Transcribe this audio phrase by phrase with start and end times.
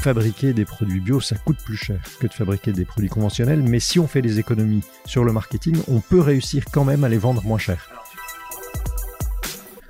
[0.00, 3.80] fabriquer des produits bio, ça coûte plus cher que de fabriquer des produits conventionnels, mais
[3.80, 7.18] si on fait des économies sur le marketing, on peut réussir quand même à les
[7.18, 7.90] vendre moins cher.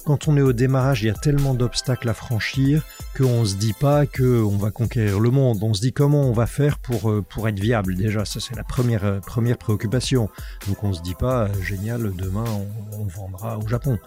[0.04, 2.82] Quand on est au démarrage, il y a tellement d'obstacles à franchir
[3.16, 5.58] qu'on ne se dit pas qu'on va conquérir le monde.
[5.60, 7.94] On se dit comment on va faire pour, euh, être viable.
[7.94, 10.30] Déjà, ça c'est la première, euh, préoccupation.
[10.66, 12.44] Donc on ne se dit pas, euh, génial, demain
[12.98, 13.98] on vendra au Japon.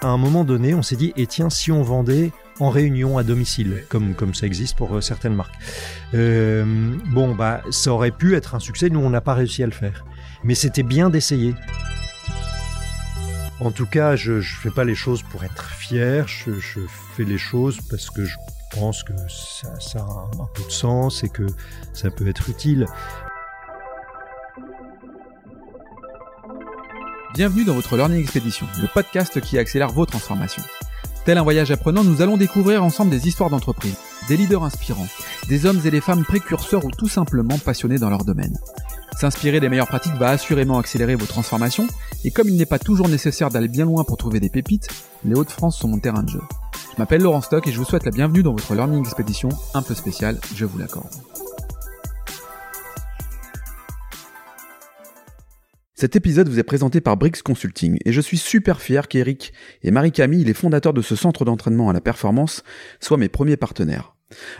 [0.00, 3.22] À un moment donné, on s'est dit, et tiens, si on vendait en réunion à
[3.22, 5.54] domicile, comme, comme ça existe pour euh, certaines marques.
[6.14, 6.64] Euh,
[7.06, 9.72] bon, bah, ça aurait pu être un succès, nous on n'a pas réussi à le
[9.72, 10.04] faire.
[10.44, 11.54] Mais c'était bien d'essayer.
[13.60, 16.80] En tout cas, je ne fais pas les choses pour être fier, je, je,
[17.16, 18.36] fais les choses parce que je
[18.72, 21.46] pense que ça, ça a un peu de sens et que
[21.92, 22.86] ça peut être utile.
[27.38, 30.64] Bienvenue dans votre Learning Expedition, le podcast qui accélère vos transformations.
[31.24, 33.94] Tel un voyage apprenant, nous allons découvrir ensemble des histoires d'entreprise,
[34.26, 35.06] des leaders inspirants,
[35.48, 38.58] des hommes et des femmes précurseurs ou tout simplement passionnés dans leur domaine.
[39.16, 41.86] S'inspirer des meilleures pratiques va assurément accélérer vos transformations,
[42.24, 44.88] et comme il n'est pas toujours nécessaire d'aller bien loin pour trouver des pépites,
[45.24, 46.42] les Hauts-de-France sont mon terrain de jeu.
[46.92, 49.82] Je m'appelle Laurent Stock et je vous souhaite la bienvenue dans votre Learning Expedition un
[49.82, 51.14] peu spéciale, je vous l'accorde.
[56.00, 59.90] Cet épisode vous est présenté par Brix Consulting et je suis super fier qu'Eric et
[59.90, 62.62] Marie-Camille, les fondateurs de ce centre d'entraînement à la performance,
[63.00, 64.14] soient mes premiers partenaires.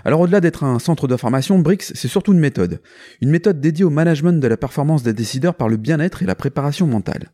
[0.05, 2.83] Alors au-delà d'être un centre de formation, Brix, c'est surtout une méthode.
[3.23, 6.35] Une méthode dédiée au management de la performance des décideurs par le bien-être et la
[6.35, 7.31] préparation mentale.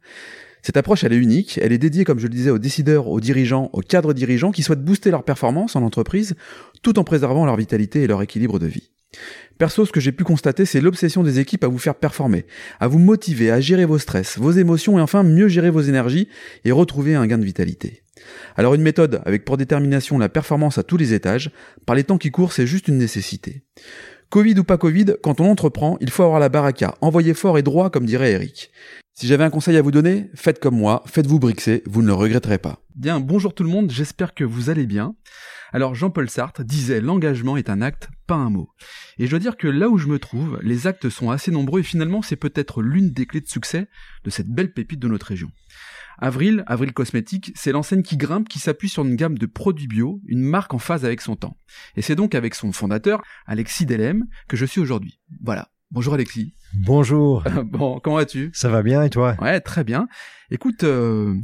[0.61, 3.21] Cette approche, elle est unique, elle est dédiée, comme je le disais, aux décideurs, aux
[3.21, 6.35] dirigeants, aux cadres dirigeants qui souhaitent booster leur performance en entreprise
[6.83, 8.91] tout en préservant leur vitalité et leur équilibre de vie.
[9.59, 12.45] Perso, ce que j'ai pu constater, c'est l'obsession des équipes à vous faire performer,
[12.81, 16.29] à vous motiver, à gérer vos stress, vos émotions et enfin mieux gérer vos énergies
[16.65, 18.03] et retrouver un gain de vitalité.
[18.57, 21.51] Alors une méthode avec pour détermination la performance à tous les étages,
[21.87, 23.63] par les temps qui courent, c'est juste une nécessité.
[24.31, 27.63] Covid ou pas Covid, quand on entreprend, il faut avoir la baraka, envoyer fort et
[27.63, 28.73] droit comme dirait Eric.
[29.13, 32.15] Si j'avais un conseil à vous donner, faites comme moi, faites-vous brixer, vous ne le
[32.15, 32.81] regretterez pas.
[32.97, 35.15] Bien, bonjour tout le monde, j'espère que vous allez bien.
[35.75, 38.71] Alors Jean-Paul Sartre disait l'engagement est un acte, pas un mot.
[39.19, 41.81] Et je dois dire que là où je me trouve, les actes sont assez nombreux
[41.81, 43.89] et finalement c'est peut-être l'une des clés de succès
[44.23, 45.51] de cette belle pépite de notre région.
[46.19, 50.21] Avril, Avril Cosmétique, c'est l'enseigne qui grimpe, qui s'appuie sur une gamme de produits bio,
[50.27, 51.57] une marque en phase avec son temps.
[51.97, 55.19] Et c'est donc avec son fondateur, Alexis Delem, que je suis aujourd'hui.
[55.43, 55.73] Voilà.
[55.91, 56.55] Bonjour Alexis.
[56.77, 57.45] Bonjour.
[57.65, 58.51] bon, comment vas-tu?
[58.53, 59.37] Ça va bien et toi?
[59.41, 60.09] Ouais, très bien.
[60.51, 61.35] Écoute, euh,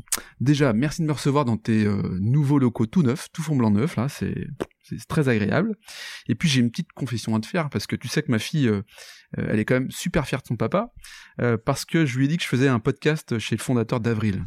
[0.40, 3.70] déjà, merci de me recevoir dans tes euh, nouveaux locaux tout neufs, tout fond blanc
[3.70, 4.48] neuf, là, c'est
[4.98, 5.76] c'est très agréable.
[6.28, 8.38] Et puis j'ai une petite confession à te faire parce que tu sais que ma
[8.38, 8.82] fille, euh,
[9.36, 10.92] elle est quand même super fière de son papa
[11.40, 14.00] euh, parce que je lui ai dit que je faisais un podcast chez le fondateur
[14.00, 14.44] d'Avril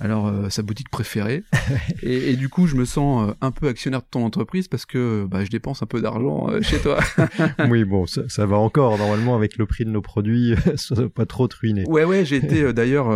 [0.00, 1.44] alors euh, sa boutique préférée.
[2.02, 4.86] et, et, du coup, je me sens euh, un peu actionnaire de ton entreprise parce
[4.86, 6.98] que bah, je dépense un peu d'argent euh, chez toi.
[7.68, 8.98] oui, bon, ça, ça, va encore.
[8.98, 11.84] Normalement, avec le prix de nos produits, ça va pas trop te ruiner.
[11.86, 13.10] Ouais, ouais, j'ai été d'ailleurs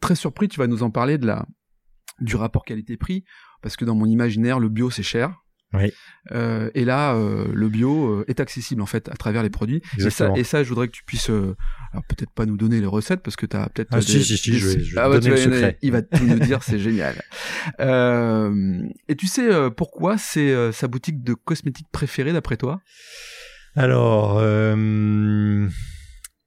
[0.00, 0.48] très surpris.
[0.48, 1.46] Tu vas nous en parler de la
[2.20, 3.24] du rapport qualité-prix
[3.60, 5.44] parce que dans mon imaginaire, le bio c'est cher.
[5.72, 5.92] Oui.
[6.32, 9.82] Euh, et là, euh, le bio euh, est accessible en fait à travers les produits.
[9.98, 12.86] Et ça, et ça, je voudrais que tu puisses, alors peut-être pas nous donner les
[12.86, 13.88] recettes parce que tu as peut-être.
[13.92, 14.58] Ah des, si si si, des...
[14.58, 15.78] je vais, je vais ah, te donner le secret.
[15.82, 17.22] Il va tout nous dire, c'est génial.
[19.08, 22.80] et tu sais pourquoi c'est sa boutique de cosmétiques préférée d'après toi?
[23.76, 25.68] Alors, euh,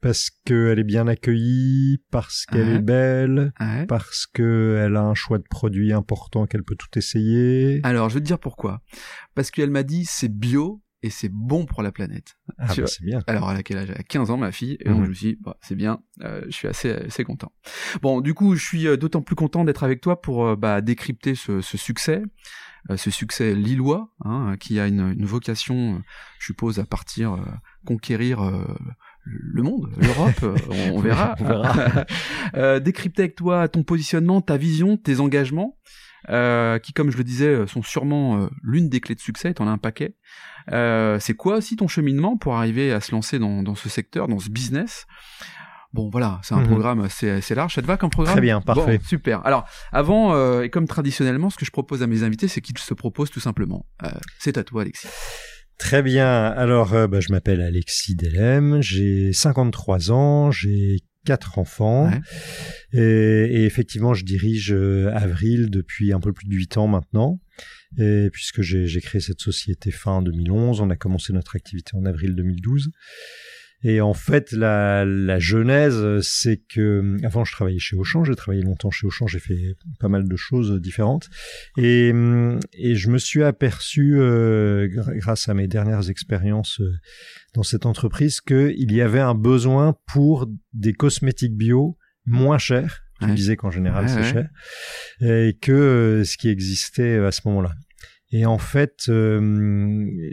[0.01, 2.75] parce qu'elle est bien accueillie, parce qu'elle Ouais.
[2.75, 3.85] est belle, ouais.
[3.85, 7.81] parce qu'elle a un choix de produits important qu'elle peut tout essayer.
[7.83, 8.81] Alors, je vais te dire pourquoi.
[9.35, 12.35] Parce qu'elle m'a dit c'est bio et c'est bon pour la planète.
[12.57, 13.19] Ah, bah, c'est bien.
[13.27, 13.89] Alors, elle a quel âge?
[13.89, 14.75] Elle a 15 ans, ma fille.
[14.81, 15.03] Et donc, Mhm.
[15.05, 17.53] je me suis dit, bah, c'est bien, euh, je suis assez, assez content.
[18.01, 20.81] Bon, du coup, je suis euh, d'autant plus content d'être avec toi pour euh, bah,
[20.81, 22.21] décrypter ce, ce succès,
[22.89, 26.01] euh, ce succès lillois, hein, qui a une, une vocation,
[26.39, 27.37] je suppose, à partir
[27.85, 28.41] conquérir
[29.29, 30.33] le monde, l'Europe,
[30.69, 31.35] on, on verra.
[31.39, 32.05] On verra.
[32.55, 35.77] Euh, décrypter avec toi ton positionnement, ta vision, tes engagements.
[36.29, 39.53] euh, qui, comme je le disais, euh, sont sûrement euh, l'une des clés de succès,
[39.53, 40.15] t'en as un paquet.
[40.69, 44.39] C'est quoi aussi ton cheminement pour arriver à se lancer dans, dans ce secteur, dans
[44.39, 45.05] ce business?
[45.93, 46.67] Bon, voilà, c'est un Mhm.
[46.67, 47.73] programme assez, assez large.
[47.73, 48.35] Ça te va comme programme?
[48.35, 48.97] Très bien, parfait.
[48.99, 49.43] Bon, super.
[49.45, 52.77] Alors, avant, euh, et comme traditionnellement, ce que je propose à mes invités, c'est qu'ils
[52.77, 53.87] se proposent tout simplement.
[54.03, 55.07] Euh, c'est à toi, Alexis.
[55.79, 56.45] Très bien.
[56.45, 62.09] Alors, euh, bah, je m'appelle Alexis Delem, j'ai 53 ans, j'ai quatre enfants.
[62.09, 62.19] Ouais.
[62.93, 67.39] Et, et effectivement, je dirige euh, Avril depuis un peu plus de huit ans maintenant.
[67.97, 72.05] Et puisque j'ai j'ai créé cette société fin 2011, on a commencé notre activité en
[72.05, 72.91] avril 2012.
[73.81, 78.61] Et en fait, la, la genèse, c'est que avant je travaillais chez Auchan, j'ai travaillé
[78.61, 81.29] longtemps chez Auchan, j'ai fait pas mal de choses différentes,
[81.77, 82.11] et,
[82.73, 86.91] et je me suis aperçu, euh, grâce à mes dernières expériences euh,
[87.53, 93.03] dans cette entreprise, qu'il y avait un besoin pour des cosmétiques bio moins chers.
[93.21, 94.49] Tu me disais qu'en général c'est cher,
[95.21, 97.71] et que euh, ce qui existait à ce moment-là.
[98.31, 99.39] Et en fait, euh,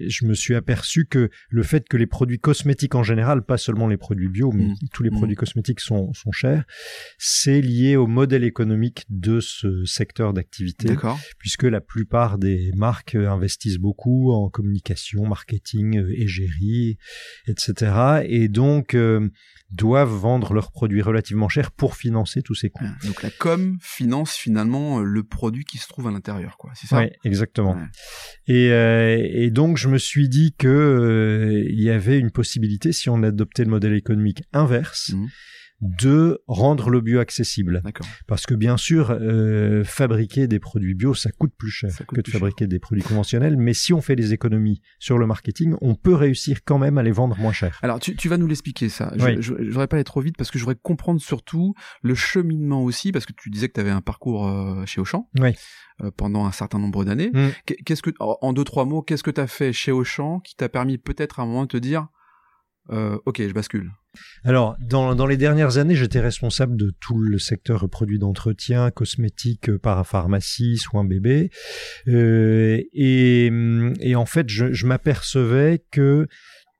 [0.06, 3.88] je me suis aperçu que le fait que les produits cosmétiques en général, pas seulement
[3.88, 4.76] les produits bio, mais mmh.
[4.92, 5.16] tous les mmh.
[5.16, 6.64] produits cosmétiques sont, sont chers,
[7.18, 10.88] c'est lié au modèle économique de ce secteur d'activité.
[11.38, 16.98] Puisque la plupart des marques investissent beaucoup en communication, marketing, euh, égérie,
[17.46, 18.24] etc.
[18.28, 19.28] Et donc, euh,
[19.70, 22.84] doivent vendre leurs produits relativement chers pour financer tous ces coûts.
[23.04, 26.70] Donc la com finance finalement euh, le produit qui se trouve à l'intérieur, quoi.
[26.74, 26.98] C'est ça?
[26.98, 27.76] Oui, exactement.
[28.46, 32.92] Et, euh, et, donc je me suis dit que euh, il y avait une possibilité
[32.92, 35.12] si on adoptait le modèle économique inverse.
[35.12, 35.26] Mmh
[35.80, 37.82] de rendre le bio accessible.
[38.26, 42.30] Parce que bien sûr, euh, fabriquer des produits bio, ça coûte plus cher que de
[42.30, 43.56] fabriquer des produits conventionnels.
[43.56, 47.02] Mais si on fait des économies sur le marketing, on peut réussir quand même à
[47.02, 47.78] les vendre moins cher.
[47.82, 49.12] Alors tu, tu vas nous l'expliquer ça.
[49.16, 52.82] Je, je, voudrais pas aller trop vite parce que je voudrais comprendre surtout le cheminement
[52.82, 55.28] aussi, parce que tu disais que tu avais un parcours euh, chez Auchan.
[55.38, 55.54] Oui.
[56.02, 57.30] Euh, pendant un certain nombre d'années.
[57.32, 57.48] Mm.
[57.86, 60.68] Qu'est-ce que, en deux trois mots, qu'est-ce que tu as fait chez Auchan qui t'a
[60.68, 62.08] permis peut-être à un moment de te dire,
[62.90, 63.90] euh, ok, je bascule.
[64.44, 69.68] Alors, dans, dans les dernières années, j'étais responsable de tout le secteur produits d'entretien, cosmétiques,
[69.68, 71.50] euh, parapharmacie, soins bébés.
[72.08, 73.50] Euh, et,
[74.00, 76.26] et, en fait, je, je m'apercevais que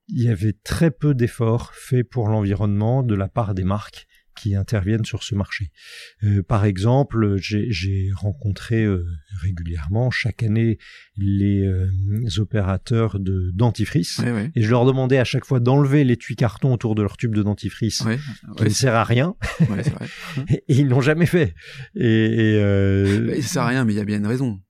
[0.09, 4.07] il y avait très peu d'efforts faits pour l'environnement de la part des marques
[4.37, 5.73] qui interviennent sur ce marché.
[6.23, 9.05] Euh, par exemple, j'ai rencontré euh,
[9.43, 10.79] régulièrement chaque année
[11.17, 11.89] les, euh,
[12.39, 14.21] opérateurs de dentifrice
[14.55, 17.43] et je leur demandais à chaque fois d'enlever l'étui carton autour de leur tube de
[17.43, 18.05] dentifrice
[18.59, 19.35] qui ne sert à rien
[20.49, 21.55] et, ils n'ont jamais fait.
[21.95, 23.41] Et, et euh...
[23.41, 24.61] sert à rien, mais il y a bien une raison.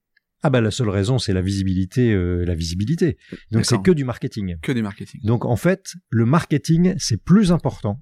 [0.43, 3.17] Ah bah la seule raison c'est la visibilité, la visibilité.
[3.51, 4.57] Donc c'est que du marketing.
[4.63, 5.21] Que du marketing.
[5.25, 8.01] Donc en fait le marketing c'est plus important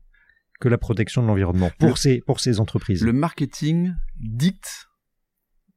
[0.61, 3.03] que la protection de l'environnement pour ces pour ces entreprises.
[3.03, 4.89] Le marketing dicte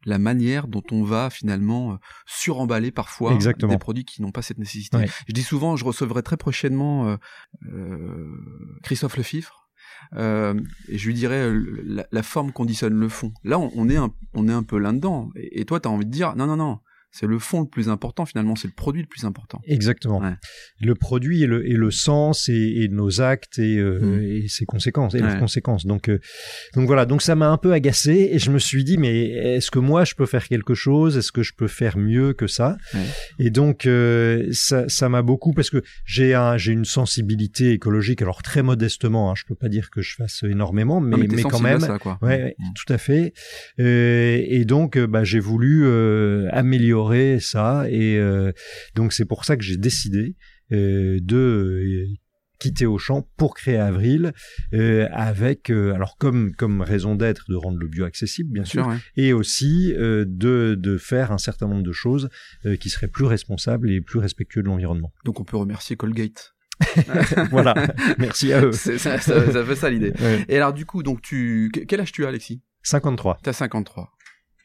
[0.05, 1.95] la manière dont on va finalement euh,
[2.25, 4.97] suremballer parfois des produits qui n'ont pas cette nécessité.
[5.27, 7.17] Je dis souvent, je recevrai très prochainement euh,
[7.73, 9.69] euh, Christophe Lefifre.
[10.13, 10.53] Euh,
[10.87, 11.51] et je lui dirais
[12.11, 13.33] la, forme conditionne le fond.
[13.43, 15.29] Là, on, est un, on est un peu là-dedans.
[15.35, 16.79] Et, et toi, tu as envie de dire non, non, non
[17.11, 19.61] c'est le fond le plus important finalement, c'est le produit le plus important.
[19.65, 20.21] Exactement.
[20.81, 24.23] Le produit et le, et le sens et, nos actes et, euh, mm.
[24.23, 25.85] et, ses conséquences et leurs conséquences.
[25.85, 26.19] Donc euh,
[26.75, 29.71] donc voilà, donc ça m'a un peu agacé et je me suis dit mais est-ce
[29.71, 31.17] que moi je peux faire quelque chose?
[31.17, 32.77] Est-ce que je peux faire mieux que ça?
[33.39, 38.21] Et donc euh, ça ça m'a beaucoup parce que j'ai un j'ai une sensibilité écologique
[38.21, 39.31] alors très modestement.
[39.31, 41.79] Hein, je peux pas dire que je fasse énormément, mais mais, quand même.
[41.79, 42.19] Ça, quoi.
[42.21, 42.63] Ouais, mm.
[42.75, 43.33] tout à fait.
[43.77, 45.87] et donc bah j'ai voulu
[46.51, 46.96] améliorer
[47.39, 48.51] ça et euh,
[48.95, 50.35] donc c'est pour ça que j'ai décidé
[50.71, 52.07] euh, de euh,
[52.59, 54.33] quitter Auchan pour créer Avril
[55.11, 59.93] avec alors comme comme raison d'être de rendre le bio accessible bien sûr et aussi
[59.95, 62.29] de de faire un certain nombre de choses
[62.79, 65.13] qui seraient plus responsables et plus respectueux de l'environnement.
[65.23, 66.55] Donc on peut remercier Colgate.
[67.51, 67.73] voilà,
[68.17, 68.71] merci à eux.
[68.71, 70.13] Ça, ça, fait ça l'idée.
[70.47, 72.61] Et alors du coup, donc tu quel âge tu as Alexis?
[72.83, 73.39] 53.
[73.43, 74.16] T'as 53.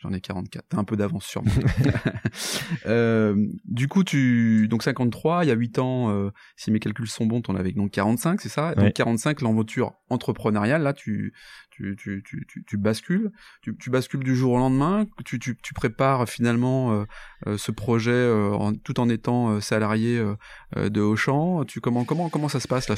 [0.02, 0.64] J'en ai 44.
[0.69, 1.54] T'as un peu d'avance sur moi.
[2.87, 7.06] euh, du coup, tu donc 53, il y a 8 ans, euh, si mes calculs
[7.06, 8.75] sont bons, t'en avais donc 45, c'est ça?
[8.75, 11.32] Donc 45, l'aventure entrepreneuriale, là, tu
[11.97, 15.75] tu, tu, tu, tu, bascules, tu, tu, bascules du jour au lendemain, tu, tu, tu
[15.75, 17.05] prépares finalement euh,
[17.47, 20.23] euh, ce projet euh, en, tout en étant salarié
[20.77, 21.65] de Auchan.
[21.65, 22.95] Tu comment comment comment ça se passe là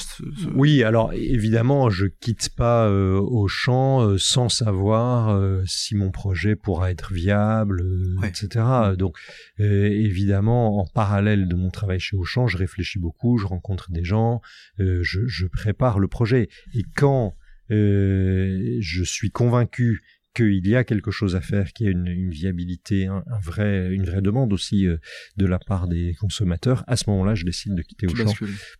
[0.54, 7.82] Oui, alors évidemment, je quitte pas Auchan sans savoir si mon projet pourra être viable,
[8.22, 8.94] etc.
[8.98, 9.16] Donc
[9.58, 14.40] évidemment, en parallèle de mon travail chez Auchan, je réfléchis beaucoup, je rencontre des gens,
[14.78, 16.48] je, je prépare le projet.
[16.74, 17.34] Et quand
[17.70, 20.02] euh, je suis convaincu
[20.34, 24.04] qu'il y a quelque chose à faire, qu'il y a une, viabilité, un, vrai, une
[24.04, 24.98] vraie demande aussi euh,
[25.36, 26.84] de la part des consommateurs.
[26.86, 28.32] À ce moment-là, je décide de quitter Auchan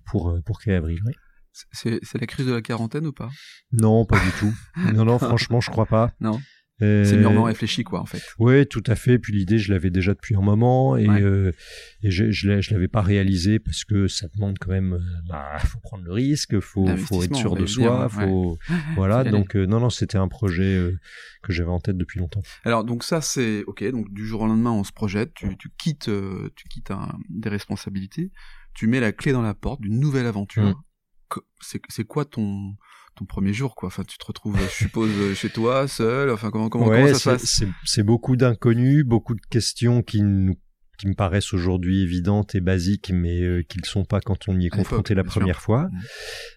[0.05, 1.01] pour, euh, pour créer Avril.
[1.73, 3.31] C'est la crise de la quarantaine ou pas?
[3.71, 4.53] Non, pas du tout.
[4.95, 6.13] non, non, franchement, je crois pas.
[6.21, 6.41] Non.
[6.81, 8.23] C'est mûrement réfléchi, quoi, en fait.
[8.39, 9.19] Oui, tout à fait.
[9.19, 11.53] Puis l'idée, je l'avais déjà depuis un moment et, euh,
[12.03, 15.79] et je, je, l'avais pas réalisé parce que ça demande quand même, euh, bah, faut
[15.79, 18.59] prendre le risque, faut, faut être sûr de soi, faut,
[18.97, 19.23] voilà.
[19.23, 20.93] Donc euh, non, non, c'était un projet
[21.43, 22.43] que j'avais en tête depuis longtemps.
[22.65, 23.85] Alors donc ça c'est ok.
[23.91, 26.11] Donc du jour au lendemain, on se projette, tu, tu quittes,
[26.57, 28.33] tu quittes un, des responsabilités,
[28.75, 30.65] tu mets la clé dans la porte d'une nouvelle aventure.
[30.65, 30.75] Mm
[31.61, 32.77] c'est quoi ton
[33.15, 33.89] ton premier jour quoi.
[33.89, 36.31] Enfin tu te retrouves je suppose chez toi seul.
[36.31, 37.65] Enfin comment comment, ouais, comment ça se passe?
[37.85, 40.57] c'est beaucoup d'inconnus beaucoup de questions qui nous
[40.99, 44.59] qui me paraissent aujourd'hui évidentes et basiques, mais euh, qui ne sont pas quand on
[44.61, 45.89] y est confronté la première fois.
[45.89, 45.99] Mmh.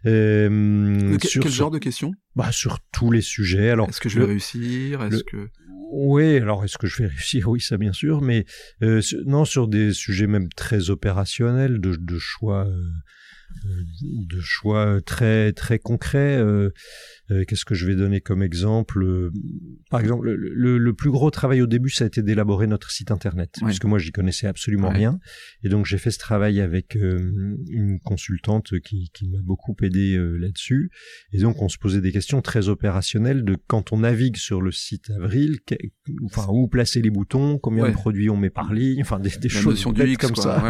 [0.08, 2.12] Euh, quel genre de questions?
[2.36, 3.72] Bah, Sur tous les sujets.
[3.72, 5.04] Alors, est-ce que je vais réussir?
[5.04, 5.50] Est-ce que
[5.90, 7.48] oui, alors est-ce que je vais réussir?
[7.48, 8.46] Oui, ça bien sûr, mais
[8.82, 12.84] euh, non sur des sujets même très opérationnels de, de choix, euh,
[13.64, 16.42] de choix très très concrets.
[17.30, 19.32] Euh, qu'est-ce que je vais donner comme exemple euh,
[19.90, 23.12] Par exemple, le, le, plus gros travail au début, ça a été d'élaborer notre site
[23.12, 25.20] internet, parce que moi, j'y connaissais absolument rien,
[25.64, 30.18] et donc j'ai fait ce travail avec euh, une consultante qui, qui m'a beaucoup aidé
[30.40, 30.90] là-dessus,
[31.34, 34.72] et donc on se posait des questions très opérationnelles de quand on navigue sur le
[34.72, 35.60] site Avril,
[36.26, 39.50] enfin où placer les boutons, combien de produits on met par ligne, enfin des, des
[39.50, 40.64] choses comme ça.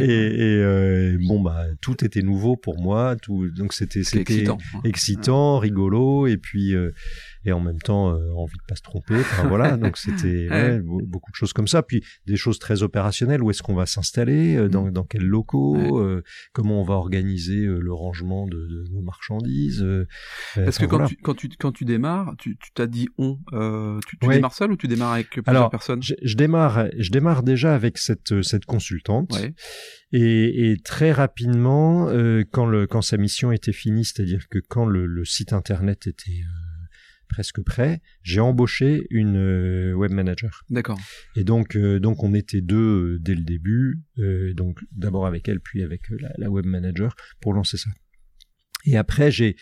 [0.00, 5.58] et, et bon bah tout était nouveau pour moi, tout donc c'était c'était excitant, excitant
[5.58, 5.79] rigolo
[6.26, 6.92] et puis euh,
[7.44, 9.16] et en même temps euh, envie de pas se tromper.
[9.16, 10.48] Enfin voilà, donc c'était
[10.82, 11.82] beaucoup de choses comme ça.
[11.82, 13.42] Puis des choses très opérationnelles.
[13.42, 14.92] Où est-ce qu'on va s'installer euh, dans, mm.
[14.92, 15.76] dans quels locaux
[16.52, 19.86] Comment on va organiser le rangement de, nos marchandises
[20.54, 23.38] Parce que quand, tu, quand tu quand tu démarres, tu t'as dit on.
[24.06, 27.10] tu, tu démarres seul ou tu démarres avec plusieurs Alors, personnes je, je, démarre je
[27.10, 29.32] démarre déjà avec cette cette consultante.
[30.12, 34.84] Et, et, très rapidement, euh, quand, le, quand sa mission était finie, c'est-à-dire que quand
[34.84, 36.59] le, le, site internet était euh,
[37.30, 40.62] presque prêt, j'ai embauché une euh, web manager.
[40.68, 40.98] D'accord.
[41.36, 44.02] Et donc, donc on était deux dès le début,
[44.54, 47.90] donc d'abord avec elle, puis avec la, la, web manager pour lancer ça.
[48.84, 49.56] Et après, j'ai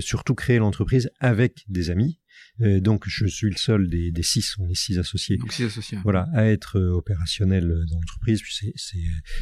[0.00, 2.27] surtout créé l'entreprise avec des amis euh,
[2.58, 5.36] donc je suis le seul des, des six, on est six associés.
[5.36, 5.98] Donc six associés.
[6.02, 8.42] Voilà, à être euh, opérationnel dans l'entreprise.
[8.42, 8.72] Puis c'est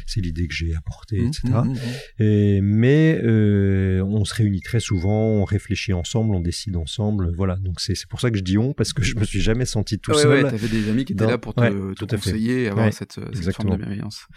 [0.05, 1.41] c'est l'idée que j'ai apportée, etc.
[1.45, 6.41] Mmh, mmh, mmh, Et, mais euh, on se réunit très souvent, on réfléchit ensemble, on
[6.41, 7.33] décide ensemble.
[7.35, 9.41] Voilà, donc c'est c'est pour ça que je dis on parce que je me suis
[9.41, 10.43] jamais senti tout seul.
[10.43, 13.55] Ouais, t'avais des amis qui étaient là pour te, te conseiller, et avoir cette, cette
[13.55, 14.27] forme de bienveillance.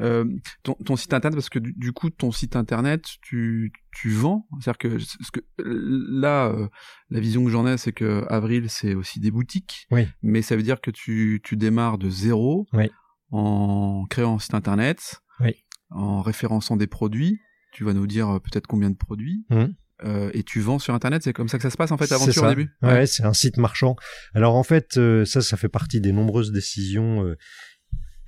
[0.00, 0.24] Euh,
[0.62, 4.46] ton, ton site internet, parce que du, du coup ton site internet, tu tu vends?
[4.60, 6.68] C'est-à-dire que, ce que là, euh,
[7.10, 9.86] la vision que j'en ai, c'est que Avril, c'est aussi des boutiques.
[9.90, 10.06] Oui.
[10.22, 12.90] Mais ça veut dire que tu, tu démarres de zéro oui.
[13.30, 15.54] en créant un site internet, oui.
[15.90, 17.40] en référençant des produits.
[17.72, 19.44] Tu vas nous dire euh, peut-être combien de produits.
[19.50, 19.66] Mmh.
[20.04, 22.10] Euh, et tu vends sur internet, c'est comme ça que ça se passe en fait
[22.10, 22.70] l'aventure au début?
[22.82, 23.96] Ouais, c'est un site marchand.
[24.34, 27.36] Alors en fait, euh, ça, ça fait partie des nombreuses décisions euh,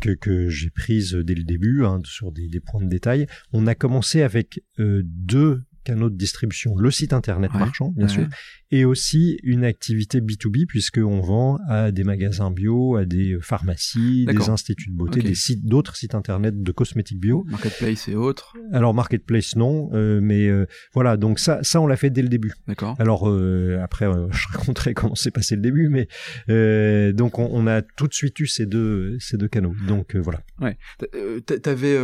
[0.00, 3.26] que, que j'ai prise dès le début hein, sur des, des, points de détail.
[3.52, 8.26] On a commencé avec deux canaux de distribution, le site internet marchand, bien sûr,
[8.70, 14.50] et aussi une activité B2B, puisqu'on vend à des magasins bio, à des pharmacies, des
[14.50, 17.44] instituts de beauté, des sites, d'autres sites internet de cosmétiques bio.
[17.48, 18.54] Marketplace et autres.
[18.72, 22.28] Alors, Marketplace, non, euh, mais euh, voilà, donc ça, ça, on l'a fait dès le
[22.28, 22.52] début.
[22.66, 22.94] D'accord.
[22.98, 26.08] Alors, euh, après, je raconterai comment s'est passé le début, mais
[27.14, 29.74] donc, on, on, a tout de suite eu ces deux, ces deux canaux.
[29.86, 30.42] Donc, voilà.
[30.60, 30.76] Ouais.
[31.62, 31.96] T'avais,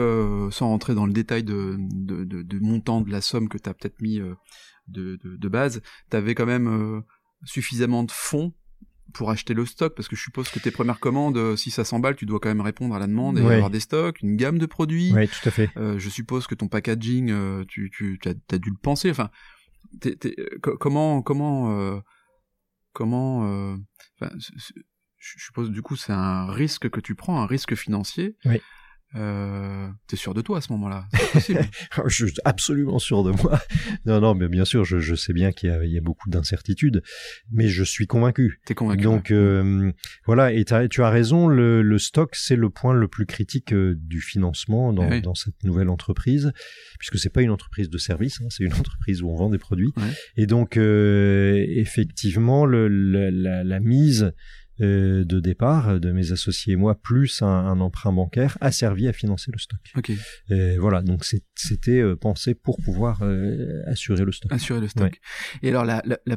[0.50, 3.68] sans rentrer dans le détail de, de, de, de montant de la somme que tu
[3.68, 4.34] as peut-être mis euh,
[4.88, 7.00] de, de, de, base, t'avais quand même euh,
[7.44, 8.52] suffisamment de fonds
[9.12, 11.84] pour acheter le stock parce que je suppose que tes premières commandes euh, si ça
[11.84, 14.58] s'emballe tu dois quand même répondre à la demande et avoir des stocks une gamme
[14.58, 15.12] de produits.
[15.12, 15.70] Oui tout à fait.
[15.76, 19.10] Je suppose que ton packaging tu, tu as, dû le penser.
[19.10, 19.30] Enfin
[20.62, 22.02] comment comment
[22.92, 23.76] comment
[25.18, 28.36] je suppose du coup c'est un risque que tu prends un risque financier.
[28.46, 28.60] Oui
[29.16, 31.06] euh, t'es sûr de toi à ce moment-là?
[32.06, 33.60] Je suis absolument sûr de moi.
[34.06, 37.02] Non, non, mais bien sûr, je, je sais bien qu'il y, y, a beaucoup d'incertitudes,
[37.50, 38.60] mais je suis convaincu.
[38.66, 39.02] T'es convaincu.
[39.02, 39.92] Donc euh,
[40.26, 43.94] voilà, et tu as raison, le, le stock c'est le point le plus critique euh,
[43.96, 46.52] du financement dans, dans cette nouvelle entreprise,
[46.98, 49.58] puisque c'est pas une entreprise de service, hein, c'est une entreprise où on vend des
[49.58, 49.92] produits.
[50.36, 54.32] Et donc euh, effectivement, le, la, la mise
[54.80, 59.06] euh, de départ de mes associés et moi, plus un, un, emprunt bancaire, a servi
[59.06, 59.78] à financer le stock.
[60.50, 64.52] Et voilà, donc c'était euh, pensé pour pouvoir euh, assurer le stock.
[64.52, 65.20] Assurer le stock.
[65.62, 66.36] Et alors la, la, la,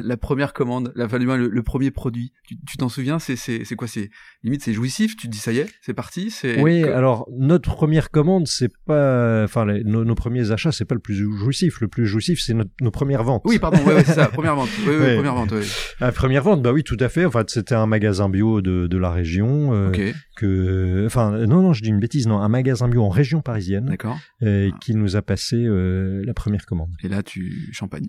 [0.00, 2.34] la, première commande, la le, le premier produit,
[2.66, 4.10] tu t'en souviens C'est c'est quoi C'est
[4.42, 5.16] limite c'est jouissif.
[5.16, 6.30] Tu te dis ça y est, c'est parti.
[6.30, 6.84] C'est oui.
[6.84, 11.14] Alors notre première commande, c'est pas, enfin nos, nos, premiers achats, c'est pas le plus
[11.14, 11.80] jouissif.
[11.80, 13.42] Le plus jouissif, c'est nos premières ventes.
[13.46, 13.78] Oui, pardon.
[13.84, 14.26] Ouais, ouais c'est ça.
[14.26, 14.68] Première vente.
[14.86, 15.54] Oui, première vente.
[16.00, 17.24] La première vente, bah oui, tout à fait.
[17.24, 19.74] Enfin, c'était un magasin bio de, de la région.
[19.74, 23.40] Euh, que, enfin, non, non, je dis une bêtise, non, un magasin bio en région
[23.40, 23.86] parisienne.
[23.86, 24.18] D'accord.
[24.42, 26.90] Euh, qui nous a passé euh, la première commande.
[27.02, 28.08] Et là, tu champagne.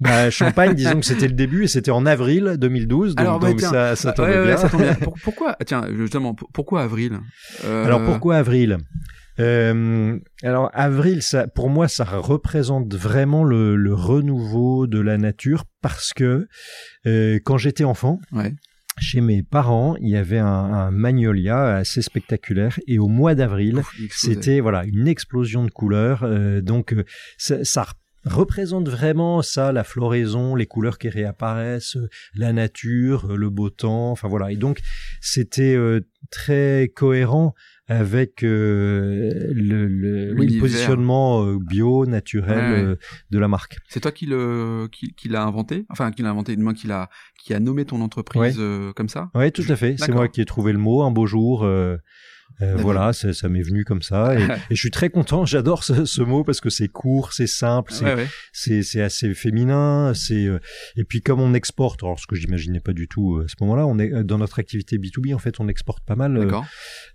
[0.00, 3.60] Bah, Champagne, disons que c'était le début et c'était en avril 2012, donc, Alors, donc
[3.60, 4.52] ça, ça tombe ouais, bien.
[4.52, 4.96] Ouais, ça tombe bien.
[5.22, 7.20] pourquoi, tiens, justement, pourquoi avril.
[7.64, 8.78] Alors pourquoi avril?
[9.40, 15.64] Euh, alors avril, ça, pour moi, ça représente vraiment le, le renouveau de la nature
[15.80, 16.48] parce que
[17.06, 18.52] euh, quand j'étais enfant, Ouais.
[18.98, 23.82] Chez mes parents, il y avait un, un magnolia assez spectaculaire et au mois d'avril,
[24.10, 26.22] c'était voilà une explosion de couleurs.
[26.24, 27.04] euh, donc euh,
[27.38, 27.94] ça, ça re-
[28.24, 33.70] représente vraiment ça, la floraison, les couleurs qui réapparaissent, euh, la nature, euh, le beau
[33.70, 34.10] temps.
[34.10, 34.52] Enfin voilà.
[34.52, 34.80] Et donc
[35.20, 37.54] c'était euh, très cohérent
[37.88, 42.84] avec euh, le, le, le positionnement euh, bio, naturel Ouais, ouais.
[42.84, 42.96] euh,
[43.30, 43.76] de la marque.
[43.88, 46.86] C'est toi qui le qui, qui l'a inventé, enfin qui l'a inventé, du moins qui
[46.86, 47.08] l'a
[47.42, 49.30] qui a nommé ton entreprise euh, comme ça?
[49.34, 49.96] Oui, tout à fait.
[49.98, 51.66] C'est moi qui ai trouvé le mot un beau jour.
[52.60, 54.38] Euh, voilà, ça, ça m'est venu comme ça.
[54.38, 55.44] Et, et je suis très content.
[55.46, 57.92] J'adore ce, ce mot parce que c'est court, c'est simple,
[58.52, 60.12] c'est Ouais, assez féminin.
[60.14, 60.58] C'est euh,
[60.96, 63.54] et puis comme on exporte, alors ce que j'imaginais pas du tout euh, à ce
[63.62, 66.48] moment-là, on est dans notre activité B2B en fait, on exporte pas mal.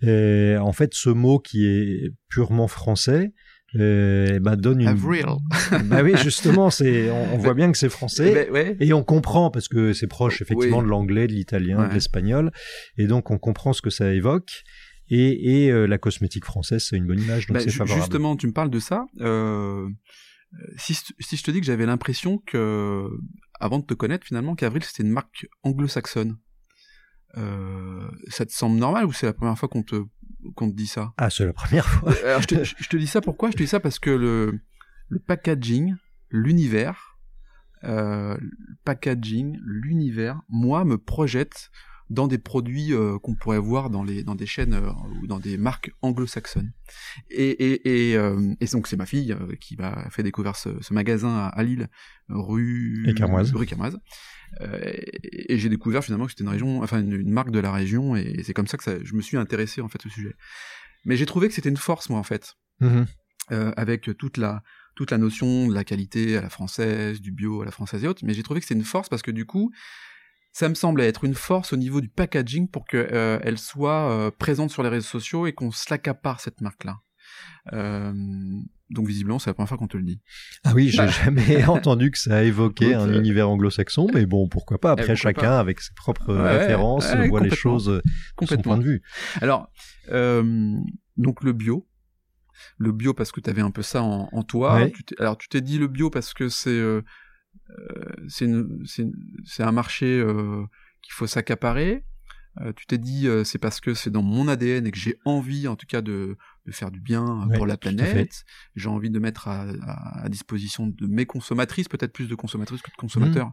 [0.02, 3.32] et en fait, ce mot qui est purement français.
[3.76, 4.88] Euh, bah, donne une.
[4.88, 5.26] Avril.
[5.86, 8.50] bah oui, justement, c'est on, on voit bien que c'est français.
[8.50, 8.78] Ouais.
[8.80, 10.86] Et on comprend parce que c'est proche effectivement Oui.
[10.86, 11.90] de l'anglais, de l'italien, Ouais.
[11.90, 12.52] de l'espagnol,
[12.98, 14.64] et donc on comprend ce que ça évoque.
[15.10, 18.02] Et, et euh, la cosmétique française, c'est une bonne image, donc Bah, c'est favorable.
[18.04, 19.06] justement, tu me parles de ça.
[19.22, 19.90] Euh,
[20.78, 23.08] si, si je te dis que j'avais l'impression que,
[23.60, 26.38] avant de te connaître finalement, qu'Avril c'était une marque anglo-saxonne,
[27.38, 30.04] euh, ça te semble normal ou c'est la première fois qu'on te,
[30.56, 31.14] qu'on te dit ça?
[31.18, 32.14] Ah, c'est la première fois.
[32.24, 33.52] Alors, je, te, je- je te dis ça pourquoi?
[33.52, 34.60] Je te dis ça parce que le,
[35.10, 35.96] le packaging,
[36.32, 37.18] l'univers,
[37.84, 41.70] euh, le packaging, l'univers, moi, me projette
[42.10, 45.40] dans des produits euh, qu'on pourrait voir dans les dans des chaînes euh, ou dans
[45.40, 46.72] des marques anglo-saxonnes.
[47.30, 50.70] Et et et, euh, et donc c'est ma fille euh, qui m'a fait découvrir ce,
[50.82, 51.90] ce magasin à, à Lille,
[52.30, 53.54] rue Écarmoise.
[53.54, 53.98] rue Carmoise.
[54.62, 57.60] Euh, et et j'ai découvert finalement que c'était une région, enfin une, une marque de
[57.60, 60.10] la région, et c'est comme ça que ça, je me suis intéressé en fait au
[60.10, 60.36] sujet.
[61.06, 62.54] Mais j'ai trouvé que c'était une force moi en fait
[63.52, 64.62] euh, avec toute la
[64.96, 68.08] toute la notion de la qualité à la française, du bio à la française et
[68.08, 69.72] autres, mais j'ai trouvé que c'était une force parce que du coup,
[70.60, 74.10] ça me semblait être une force au niveau du packaging pour que euh, elle soit
[74.12, 76.96] euh, présente sur les réseaux sociaux et qu'on se l'accapare cette marque-là.
[77.74, 78.12] Euh,
[78.90, 80.20] donc visiblement, c'est la première fois qu'on te le dit.
[80.64, 81.08] Ah oui, j'ai Bah.
[81.10, 84.94] jamais entendu que ça évoquait un univers anglo-saxon, mais bon, pourquoi pas.
[84.94, 85.60] Après, pourquoi chacun, pas.
[85.60, 87.86] avec ses propres Ouais, références, ouais, voit les choses
[88.42, 89.04] de son point de vue.
[89.42, 89.70] Alors,
[91.18, 91.88] donc le bio.
[92.80, 94.76] Le bio parce que tu avais un peu ça en, en toi.
[94.78, 94.92] Ouais.
[94.92, 96.82] Tu t'es- alors tu t'es dit le bio parce que c'est
[98.28, 98.84] c'est une-
[99.46, 100.64] c'est un marché euh,
[101.02, 102.04] qu'il faut s'accaparer.
[102.62, 105.20] Euh, tu t'es dit euh, c'est parce que c'est dans mon ADN et que j'ai
[105.26, 106.38] envie en tout cas de,
[106.68, 108.44] de faire du bien Ouais, pour la planète.
[108.76, 112.82] J'ai envie de mettre à, à- à disposition de mes consommatrices, peut-être plus de consommatrices
[112.82, 113.52] que de consommateurs.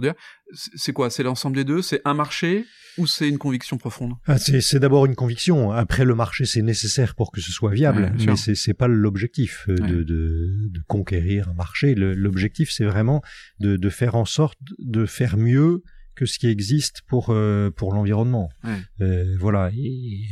[0.00, 0.14] Dire.
[0.52, 1.10] C'est quoi?
[1.10, 1.82] C'est l'ensemble des deux?
[1.82, 2.64] C'est un marché
[2.96, 4.12] ou c'est une conviction profonde?
[4.26, 5.72] Ah, c'est d'abord une conviction.
[5.72, 9.66] Après, le marché, c'est nécessaire pour que ce soit viable, Ouais, mais c'est pas l'objectif
[9.68, 11.94] euh, de, de, de conquérir un marché.
[11.94, 13.20] L'objectif, c'est vraiment
[13.58, 15.82] de, de faire en sorte de faire mieux
[16.14, 18.48] que ce qui existe pour euh, pour l'environnement.
[18.62, 18.78] Ouais.
[19.00, 19.70] Euh, voilà.
[19.76, 20.22] Et,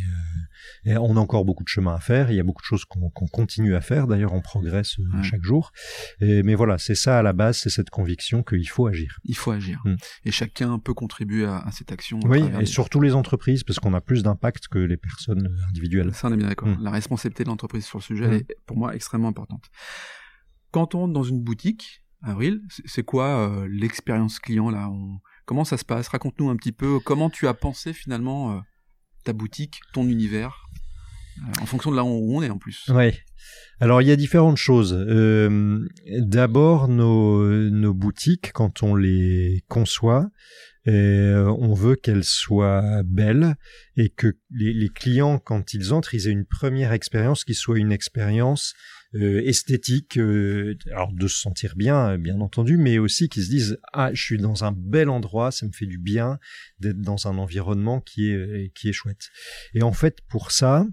[0.84, 2.30] euh, et on a encore beaucoup de chemin à faire.
[2.30, 4.06] Il y a beaucoup de choses qu'on qu'on continue à faire.
[4.06, 5.22] D'ailleurs, on progresse Ouais.
[5.22, 5.72] chaque jour.
[6.20, 9.18] Et- mais voilà, c'est ça à la base, c'est cette conviction qu'il faut agir.
[9.24, 9.80] Il faut agir.
[9.84, 9.94] Mm.
[10.24, 12.18] Et chacun peut contribuer à, à cette action.
[12.20, 16.12] à Oui, et surtout les entreprises, parce qu'on a plus d'impact que les personnes individuelles.
[16.14, 16.68] Ça, on est bien d'accord.
[16.68, 16.82] Mm.
[16.82, 18.32] La responsabilité de l'entreprise sur le sujet, Mm.
[18.34, 19.64] est pour moi extrêmement importante.
[20.70, 24.88] Quand on rentre dans une boutique, Avril, c'est- quoi l'expérience client là?
[24.88, 26.08] On- Comment ça se passe?
[26.08, 28.60] Raconte-nous un petit peu comment tu as pensé finalement euh,
[29.24, 30.68] ta boutique, ton univers,
[31.38, 32.88] euh, en fonction de là où on est en plus.
[32.88, 33.18] Ouais.
[33.80, 34.92] Alors il y a différentes choses.
[34.92, 35.84] Euh,
[36.20, 40.28] D'abord nos, nos boutiques, quand on les conçoit,
[40.86, 43.54] on veut qu'elles soient belles
[43.96, 47.78] et que les, les clients, quand ils entrent, ils aient une première expérience qui soit
[47.78, 48.74] une expérience
[49.14, 53.78] euh, esthétique, euh, alors de se sentir bien, bien entendu, mais aussi qu'ils se disent
[53.92, 56.38] ah je suis dans un bel endroit, ça me fait du bien
[56.80, 59.30] d'être dans un environnement qui est qui est chouette.
[59.74, 60.86] Et en fait pour ça,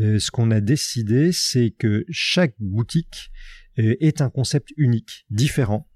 [0.00, 3.30] euh, ce qu'on a décidé, c'est que chaque boutique
[3.78, 5.88] euh, est un concept unique, différent,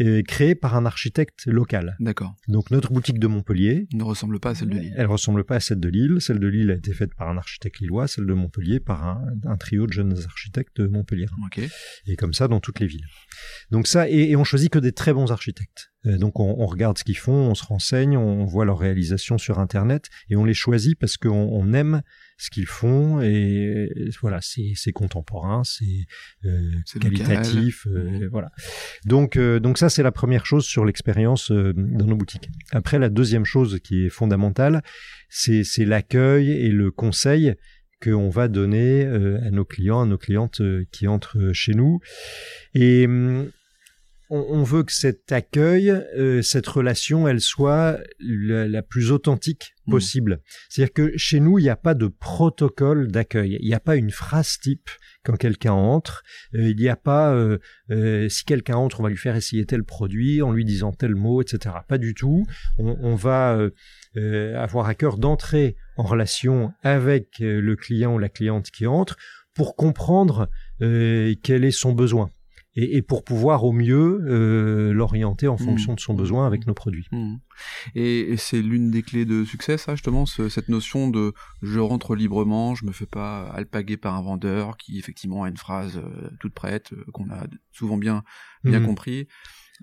[0.00, 1.96] euh, créé par un architecte local.
[2.00, 2.34] D'accord.
[2.48, 4.94] Donc notre boutique de Montpellier, Ne ressemble pas à celle de Lille.
[4.96, 6.16] elle ressemble pas à celle de Lille.
[6.20, 9.24] Celle de Lille a été faite par un architecte lillois, celle de Montpellier par un,
[9.44, 11.26] un trio de jeunes architectes Montpellier.
[11.46, 11.60] Ok.
[12.06, 13.06] Et comme ça dans toutes les villes.
[13.70, 15.90] Donc ça, et, et on choisit que des très bons architectes.
[16.06, 19.38] Euh, donc on, on regarde ce qu'ils font, on se renseigne, on voit leurs réalisations
[19.38, 22.02] sur Internet, et on les choisit parce qu'on on aime
[22.38, 23.90] ce qu'ils font, et
[24.20, 26.06] voilà, c'est contemporain, c'est
[26.44, 28.50] euh, qualitatif, euh, voilà.
[29.04, 32.50] Donc euh, donc ça c'est la première chose sur l'expérience dans nos boutiques.
[32.72, 34.82] Après la deuxième chose qui est fondamentale,
[35.30, 37.54] c'est c'est l'accueil et le conseil
[38.02, 40.60] qu'on va donner à nos clients, à nos clientes
[40.92, 42.00] qui entrent chez nous.
[42.74, 43.08] Et
[44.30, 49.90] hum, on, veut que cet accueil, euh, cette relation, elle soit la, plus authentique mmh.
[49.90, 50.40] possible.
[50.68, 53.58] C'est-à-dire que chez nous, il n'y a pas de protocole d'accueil.
[53.60, 54.90] Il n'y a pas une phrase type
[55.24, 56.22] quand quelqu'un entre.
[56.54, 59.84] Euh, il n'y a pas euh, si quelqu'un entre, on va lui faire essayer tel
[59.84, 61.74] produit en lui disant tel mot, etc.
[61.88, 62.44] Pas du tout.
[62.78, 63.58] On, va
[64.54, 69.16] avoir à cœur d'entrer en relation avec le client ou la cliente qui entre
[69.54, 70.48] pour comprendre
[70.80, 72.30] quel est son besoin
[72.76, 75.58] et, et pour pouvoir au mieux euh, l'orienter en mmh.
[75.58, 77.08] fonction de son besoin avec nos produits.
[77.10, 77.36] Mmh.
[77.94, 82.14] Et, et c'est l'une des clés de succès, ça justement, cette notion de je rentre
[82.14, 86.30] librement, je me fais pas alpaguer par un vendeur qui effectivement a une phrase euh,
[86.40, 88.22] toute prête euh, qu'on a souvent bien
[88.64, 88.86] bien mmh.
[88.86, 89.28] compris.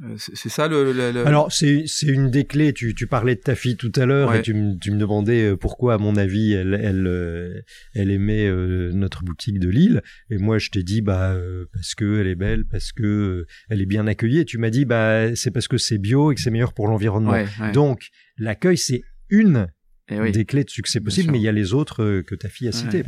[0.01, 0.91] Euh, c'est ça le.
[0.91, 2.73] le, Alors c'est une des clés.
[2.73, 5.43] Tu, tu parlais de ta fille tout à l'heure et tu, me, tu me demandais
[5.43, 7.61] euh, pourquoi à mon avis elle elle euh,
[7.93, 8.49] elle aimait
[8.93, 11.35] notre boutique de Lille et moi je t'ai dit bah
[11.73, 14.85] parce que elle est belle parce que elle est bien accueillie et tu m'as dit
[14.85, 17.35] bah c'est parce que c'est bio et que c'est meilleur pour l'environnement.
[17.73, 19.67] Donc l'accueil c'est une
[20.09, 22.67] eh des clés de succès possibles, mais il y a les autres que ta fille
[22.67, 23.03] a citées.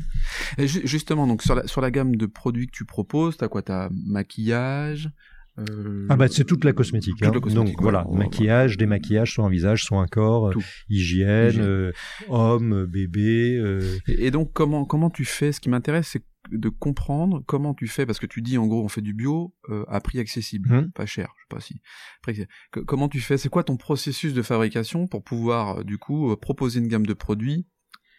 [0.58, 3.62] Justement, donc sur la, sur la gamme de produits que tu proposes, t'as quoi?
[3.62, 5.10] T'as maquillage,
[5.58, 7.22] euh, ah bah c'est toute la cosmétique.
[7.24, 7.32] Hein.
[7.32, 10.54] Donc voilà, maquillage, démaquillage, soit un visage, soit un corps, euh,
[10.90, 11.92] hygiène, euh,
[12.28, 13.62] homme, bébé.
[14.08, 15.52] Et, donc comment comment tu fais?
[15.52, 18.84] Ce qui m'intéresse, c'est de comprendre comment tu fais parce que tu dis en gros
[18.84, 19.56] on fait du bio
[19.88, 20.92] à prix accessible, hum.
[20.92, 21.82] pas cher, je sais pas si.
[22.22, 22.48] Après,
[22.86, 23.38] comment tu fais?
[23.38, 27.66] C'est quoi ton processus de fabrication pour pouvoir du coup proposer une gamme de produits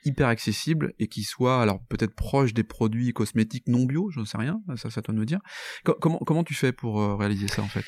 [0.06, 4.24] hyper accessible et qui soit alors peut-être proche des produits cosmétiques non bio, je ne
[4.24, 5.40] sais rien, ça ça doit me dire.
[5.84, 7.84] comment comment tu fais pour euh, réaliser ça en fait?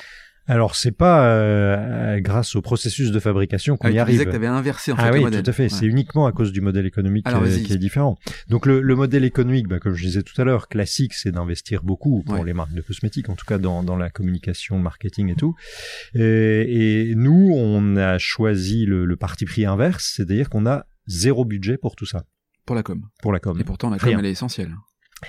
[0.47, 4.13] Alors c'est pas euh, grâce au processus de fabrication qu'on ah, y arrive.
[4.13, 5.69] Tu disais que tu avais inversé en fait ah, oui, tout à fait.
[5.69, 8.17] C'est uniquement à cause du modèle économique euh, qui est différent.
[8.47, 11.83] Donc le, le modèle économique, bah, comme je disais tout à l'heure, classique, c'est d'investir
[11.83, 15.29] beaucoup pour les marques de cosmétiques, en tout cas dans, dans la communication, le marketing
[15.29, 15.55] et tout.
[16.15, 21.43] Et, et nous, on a choisi le, le parti pris inverse, c'est-à-dire qu'on a zéro
[21.43, 22.23] budget pour tout ça.
[22.65, 23.01] Pour la com.
[23.21, 23.59] Pour la com.
[23.59, 24.75] Et pourtant, la com, elle est essentielle.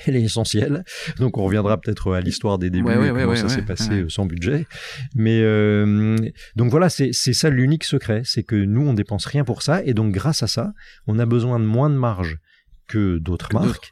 [0.06, 0.84] Elle est essentielle.
[1.18, 4.66] Donc on reviendra peut-être à l'histoire des débuts, et comment ça s'est passé sans budget.
[5.14, 6.16] Mais euh,
[6.54, 9.94] donc voilà, c'est ça l'unique secret, c'est que nous on dépense rien pour ça, et
[9.94, 10.72] donc grâce à ça,
[11.06, 12.38] on a besoin de moins de marge
[12.86, 13.90] que d'autres marques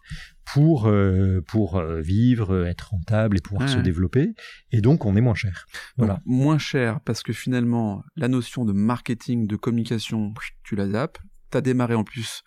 [0.53, 4.35] pour euh, pour euh, vivre, être rentable et pouvoir se développer.
[4.71, 5.67] Et donc on est moins cher.
[5.97, 6.21] Voilà.
[6.25, 11.19] moins cher parce que finalement la notion de marketing, de communication, tu la zappes
[11.51, 12.43] t'as démarré en plus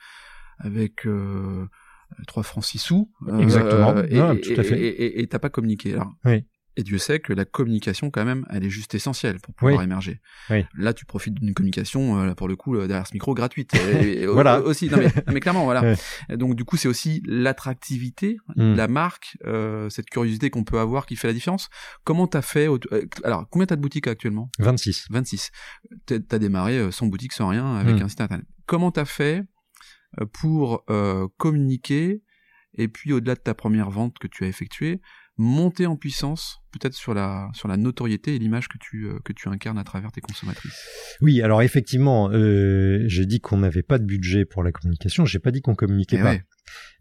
[0.60, 1.68] avec euh,
[2.28, 3.12] 3 francs 6 sous.
[3.28, 3.96] Euh, Exactement.
[4.04, 5.20] et, tout à fait.
[5.22, 5.94] Et t'as pas communiqué.
[5.94, 6.46] Alors, oui.
[6.78, 10.22] Et Dieu sait que la communication, quand même, elle est juste essentielle pour pouvoir émerger.
[10.50, 10.66] Oui.
[10.78, 13.74] Là, tu profites d'une communication, euh, pour le coup, euh, derrière ce micro, gratuite.
[13.76, 14.62] Et, voilà.
[14.62, 15.96] Aussi, non mais, mais clairement, voilà.
[16.30, 18.76] Donc, du coup, c'est aussi l'attractivité mm.
[18.76, 21.70] la marque, euh, cette curiosité qu'on peut avoir qui fait la différence.
[22.06, 22.70] Comment t'as fait
[23.24, 24.50] Alors, combien t'as de boutiques actuellement?
[24.60, 25.08] 26.
[25.10, 25.52] 26.
[26.06, 28.04] T'as démarré sans boutique, sans rien, avec mm.
[28.04, 28.46] un site internet.
[28.66, 29.44] Comment t'as fait
[30.32, 30.86] pour
[31.38, 32.22] communiquer?
[32.76, 35.02] Et puis au-delà de ta première vente que tu as effectuée,
[35.38, 39.34] monter en puissance peut-être sur la sur la notoriété et l'image que tu euh, que
[39.34, 40.78] tu incarnes à travers tes consommatrices.
[41.22, 45.26] Oui, alors effectivement, euh, j'ai dit qu'on n'avait pas de budget pour la communication.
[45.26, 46.36] J'ai pas dit qu'on communiquait eh pas.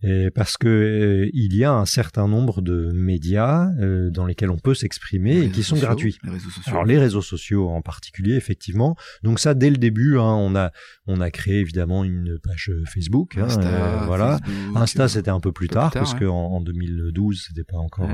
[0.05, 4.49] Euh, parce que euh, il y a un certain nombre de médias euh, dans lesquels
[4.51, 6.19] on peut s'exprimer et qui sont gratuits.
[6.25, 6.73] Les réseaux sociaux.
[6.73, 8.97] Alors les réseaux sociaux en particulier, effectivement.
[9.23, 10.73] Donc ça, dès le début, hein, on a
[11.07, 13.37] on a créé évidemment une page Facebook.
[13.37, 14.39] Hein, Insta, voilà.
[14.75, 18.11] Insta, c'était un peu plus tard, parce qu'en en 2012, c'était pas encore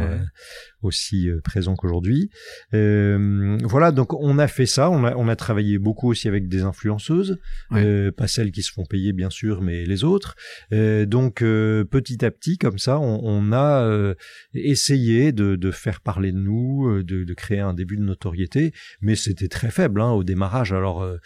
[0.83, 2.31] aussi présent qu'aujourd'hui.
[2.73, 4.91] voilà, donc on a fait ça.
[4.91, 7.39] On a on a travaillé beaucoup aussi avec des influenceuses,
[7.71, 10.35] pas celles qui se font payer bien sûr, mais les autres.
[10.73, 11.45] donc
[11.91, 14.15] petit à petit, comme ça, on, a euh,
[14.55, 19.49] essayé de, faire parler de nous, euh, de, créer un début de notoriété, mais c'était
[19.49, 20.73] très faible hein, au démarrage.
[20.73, 21.19] Alors, euh,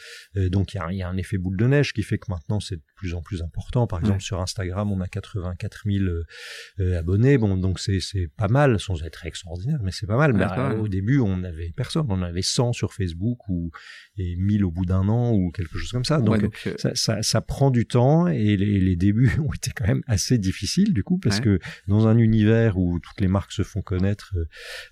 [0.49, 3.15] donc il y, a, un effet boule de neige qui fait que maintenant c'est plus
[3.15, 3.87] en plus important.
[3.87, 6.05] Par exemple, sur Instagram, on a 84 000
[6.97, 7.39] abonnés.
[7.39, 10.35] Bon, donc c'est pas mal, sans être extraordinaire, mais c'est pas mal.
[10.35, 13.71] mais au début, on n'avait personne, on avait 100 sur Facebook ou
[14.19, 16.21] et 1000 au bout d'un an ou quelque chose comme ça.
[16.21, 20.93] Donc, ça, prend du temps et les, les débuts ont été quand même assez difficile
[20.93, 21.59] du coup parce que
[21.89, 24.45] dans un univers où toutes les marques se font connaître euh,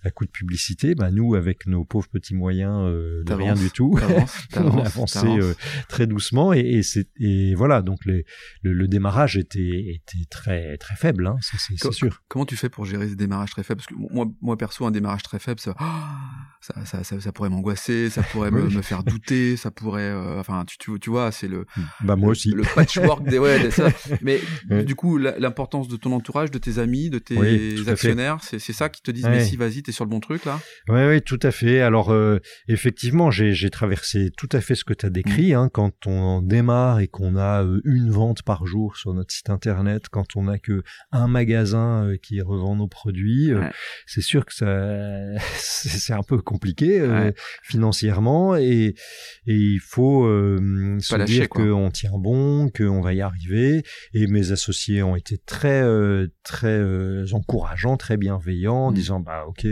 [0.02, 3.70] à coup de publicité, bah nous avec nos pauvres petits moyens euh, de rien du
[3.70, 3.98] tout,
[4.56, 5.54] on a avancé euh,
[5.88, 8.24] très doucement et, et c'est et voilà donc les,
[8.62, 12.22] le, démarrage était était très très faible, hein, c'est sûr.
[12.28, 13.80] Comment tu fais pour gérer ce démarrage très faible?
[13.80, 15.74] Parce que moi moi perso un démarrage très faible ça
[16.60, 20.76] ça, ça, ça, pourrait m'angoisser, ça pourrait me, me, faire douter, ça pourrait enfin tu,
[20.76, 21.66] tu, tu vois c'est le
[22.00, 23.88] bah moi aussi le patchwork des ouais ça.
[24.22, 24.40] mais
[24.84, 29.02] du coup, l'importance de ton entourage, de tes amis, de tes actionnaires, c'est ça qui
[29.02, 30.60] te disent, mais si, vas-y, t'es sur le bon truc, là?
[30.88, 31.80] Oui, oui, tout à fait.
[31.80, 35.52] Alors, euh, effectivement, j'ai traversé tout à fait ce que tu as décrit.
[35.52, 35.58] Mmh.
[35.58, 39.50] Hein, quand on démarre et qu'on a euh, une vente par jour sur notre site
[39.50, 43.50] internet, quand on n'a que un magasin euh, qui revend nos produits,
[44.06, 47.02] c'est sûr que ça, c'est un peu compliqué
[47.62, 48.94] financièrement et,
[49.46, 53.82] et il faut se dire qu'on tient bon, qu'on va y arriver.
[54.12, 55.82] Et mes associés ont été très
[56.42, 58.94] très encourageants, très bienveillants, en mmh.
[58.94, 59.66] disant bah ok,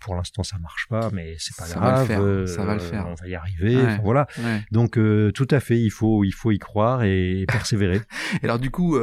[0.00, 2.06] pour l'instant ça marche pas, mais c'est pas grave,
[2.46, 3.98] ça va le faire, on va y arriver.
[4.02, 4.26] voilà.
[4.70, 4.98] Donc
[5.34, 8.00] tout à fait, il faut il faut y croire et persévérer.
[8.42, 8.98] et alors du coup,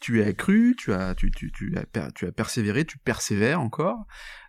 [0.00, 4.06] tu as cru, tu as, tu, tu, tu, as, tu as persévéré, tu persévères encore.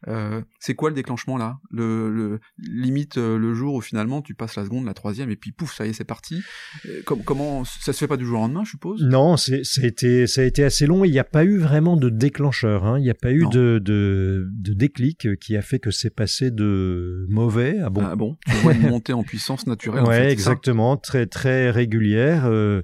[0.07, 1.59] Euh, c'est quoi le déclenchement là?
[1.71, 5.35] Le, le, Limite euh, le jour où finalement tu passes la seconde, la troisième, et
[5.35, 6.41] puis pouf, ça y est, c'est parti.
[6.85, 9.03] Euh, comment ça se fait pas du jour au lendemain, je suppose?
[9.03, 11.97] Non, ça, a été, ça a été assez long il n'y a pas eu vraiment
[11.97, 12.85] de déclencheur.
[12.85, 12.99] Hein.
[12.99, 16.51] Il n'y a pas eu de, de, de, déclic qui a fait que c'est passé
[16.51, 18.03] de mauvais à bon.
[18.05, 18.37] Ah bon?
[18.45, 20.03] Tu vois une montée en puissance naturelle.
[20.03, 22.45] Ouais, en fait, exactement, très très régulière.
[22.45, 22.81] Euh,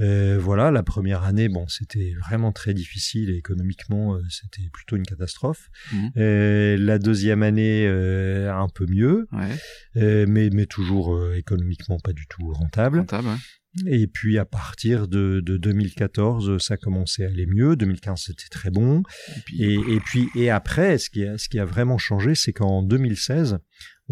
[0.00, 5.06] euh, voilà, la première année, bon, c'était vraiment très difficile et économiquement, c'était plutôt une
[5.06, 5.68] catastrophe.
[5.92, 6.08] Mmh.
[6.50, 9.26] Euh, la deuxième année, un peu mieux,
[9.94, 13.04] mais, mais toujours économiquement pas du tout rentable.
[13.86, 17.76] Et puis à partir de, de, 2014, ça commençait à aller mieux.
[17.76, 19.02] 2015, c'était très bon.
[19.36, 22.52] Et puis, et, puis et après, ce qui a, ce qui a vraiment changé, c'est
[22.52, 23.58] qu'en 2016,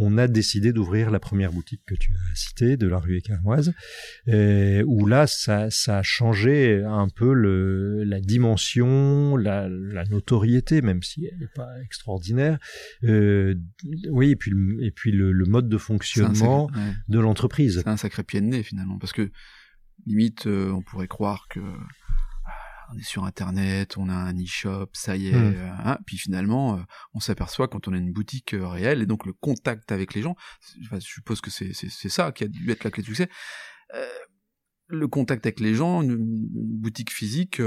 [0.00, 3.74] on a décidé d'ouvrir la première boutique que tu as citée, de la rue Équermoise,
[4.28, 10.82] euh, où là, ça, ça a changé un peu le, la dimension, la, la notoriété,
[10.82, 12.58] même si elle n'est pas extraordinaire.
[13.02, 13.54] Euh,
[14.10, 16.70] oui, et puis, et puis le, le mode de fonctionnement
[17.08, 17.80] de l'entreprise.
[17.80, 19.30] C'est un sacré pied de nez finalement, parce que
[20.06, 21.60] limite, euh, on pourrait croire que
[22.92, 25.32] on est sur internet, on a un e-shop, ça y est.
[25.32, 25.54] Hmm.
[25.56, 26.82] Euh, hein, puis finalement, euh,
[27.14, 30.22] on s'aperçoit quand on a une boutique euh, réelle et donc le contact avec les
[30.22, 30.36] gens.
[30.80, 31.72] je suppose que c'est
[32.08, 33.28] ça qui a dû être la clé de succès.
[34.88, 37.60] le contact avec les gens, une, boutique physique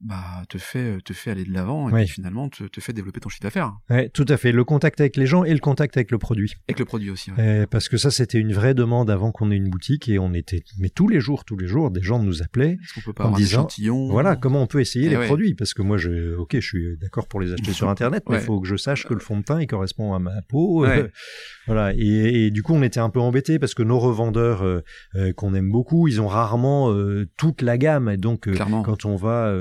[0.00, 3.20] bah, te fait te fait aller de l'avant et puis finalement te, te, fait développer
[3.20, 3.72] ton chiffre d'affaires.
[3.90, 4.52] Ouais, tout à fait.
[4.52, 6.52] Le contact avec les gens et le contact avec le produit.
[6.68, 7.30] Avec le produit aussi.
[7.32, 7.66] Ouais.
[7.66, 10.62] parce que ça, c'était une vraie demande avant qu'on ait une boutique et on était,
[10.78, 12.78] mais tous les jours, tous les jours, des gens nous appelaient
[13.18, 13.68] en disant,
[14.08, 15.54] voilà, comment on peut essayer eh les produits?
[15.54, 18.42] Parce que moi, je, ok, je suis d'accord pour les acheter sur Internet, mais il
[18.42, 20.86] faut que je sache que le fond de teint il correspond à ma peau.
[21.66, 21.92] voilà.
[21.94, 24.82] Et, et, du coup, on était un peu embêtés parce que nos revendeurs euh,
[25.14, 28.08] euh, qu'on aime beaucoup, ils ont rarement euh, toute la gamme.
[28.08, 28.48] Et donc,
[28.84, 29.54] quand on va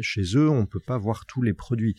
[0.00, 1.94] chez eux, on peut pas voir tous les produits.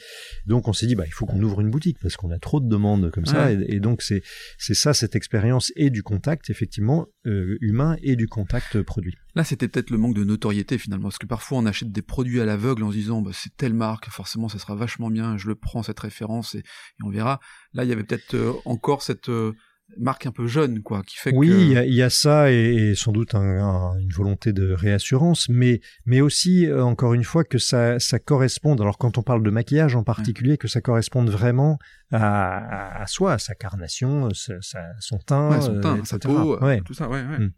[0.46, 2.60] Donc on s'est dit bah il faut qu'on ouvre une boutique parce qu'on a trop
[2.60, 4.22] de demandes comme ça et, donc c'est
[4.58, 9.16] c'est ça cette expérience et du contact effectivement euh, humain et du contact produit.
[9.36, 12.42] Là c'était peut-être le manque de notoriété finalement parce que parfois on achète des produits
[12.42, 15.48] à l'aveugle en se disant bah, c'est telle marque forcément ça sera vachement bien je
[15.48, 16.63] le prends cette référence et,
[17.04, 17.40] on verra.
[17.74, 19.54] Là il y avait peut-être euh, encore cette euh,
[19.95, 21.86] marque un peu jeune, quoi, qui fait oui, que...
[21.86, 26.84] il y, a ça et, sans doute une volonté de réassurance, mais mais aussi euh,
[26.84, 28.82] encore une fois que ça ça corresponde.
[28.82, 31.80] Alors quand on parle de maquillage en particulier, que ça corresponde vraiment
[32.12, 37.10] à, à, soi, à sa carnation, son teint, son teint, sa peau, euh, tout ça,
[37.10, 37.39] ouais, ouais.
[37.39, 37.52] Hmm.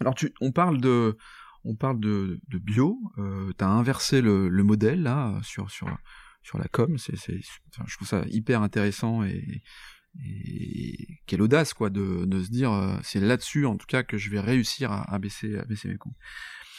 [0.00, 1.16] Alors tu, on parle de
[1.64, 2.98] on parle de, de bio.
[3.18, 5.88] Euh, T'as inversé le, le modèle là sur sur
[6.42, 6.96] sur la com.
[6.98, 9.62] C'est je trouve ça hyper intéressant et et
[11.26, 14.30] quelle audace quoi de, de se dire euh, c'est là-dessus en tout cas que je
[14.30, 16.14] vais réussir à, baisser à baisser mes coûts.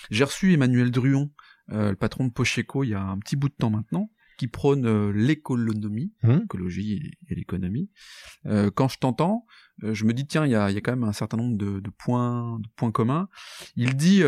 [0.10, 1.32] J'ai reçu Emmanuel Druon,
[1.72, 4.48] euh, le patron de Pocheco, il y a un petit bout de temps maintenant, qui
[4.48, 6.32] prône euh, l'économie, mmh.
[6.40, 7.90] l'écologie et, l'économie.
[8.76, 9.46] quand je t'entends,
[9.84, 11.80] je me dis tiens il y a, y a, quand même un certain nombre de,
[11.80, 13.30] de points de points communs.
[13.78, 14.22] Il dit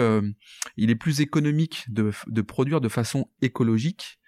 [0.78, 4.20] il est plus économique de, de produire de façon écologique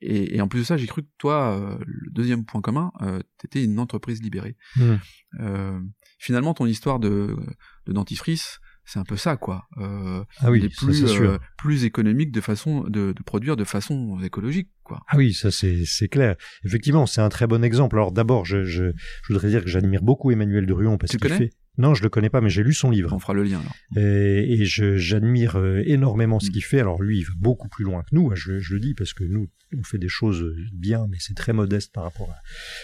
[0.00, 2.92] et, et, en plus de ça, j'ai cru que toi, euh, le deuxième point commun,
[3.02, 4.56] euh, t'étais une entreprise libérée.
[4.76, 4.96] Hmm.
[5.40, 5.80] Euh,
[6.18, 7.36] finalement, ton histoire de,
[7.86, 9.66] de dentifrice, c'est un peu ça, quoi.
[9.78, 14.68] Euh, ah oui, plus, euh, plus économique de façon de, de, produire de façon écologique,
[14.84, 15.02] quoi.
[15.08, 16.36] Ah oui, ça c'est c'est clair.
[16.64, 17.96] Effectivement, c'est un très bon exemple.
[17.96, 18.84] Alors d'abord, je, je,
[19.22, 22.30] je voudrais dire que j'admire beaucoup Emmanuel Druon parce qu'il fait non, je le connais
[22.30, 23.12] pas, mais j'ai lu son livre.
[23.12, 23.60] On fera le lien.
[23.60, 24.02] Alors.
[24.02, 26.52] Et, et j'admire euh, énormément ce mm.
[26.52, 26.80] qu'il fait.
[26.80, 28.30] Alors lui, il va beaucoup plus loin que nous.
[28.30, 31.34] Hein, je, je, le dis parce que nous, on fait des choses bien, mais c'est
[31.34, 32.36] très modeste par rapport à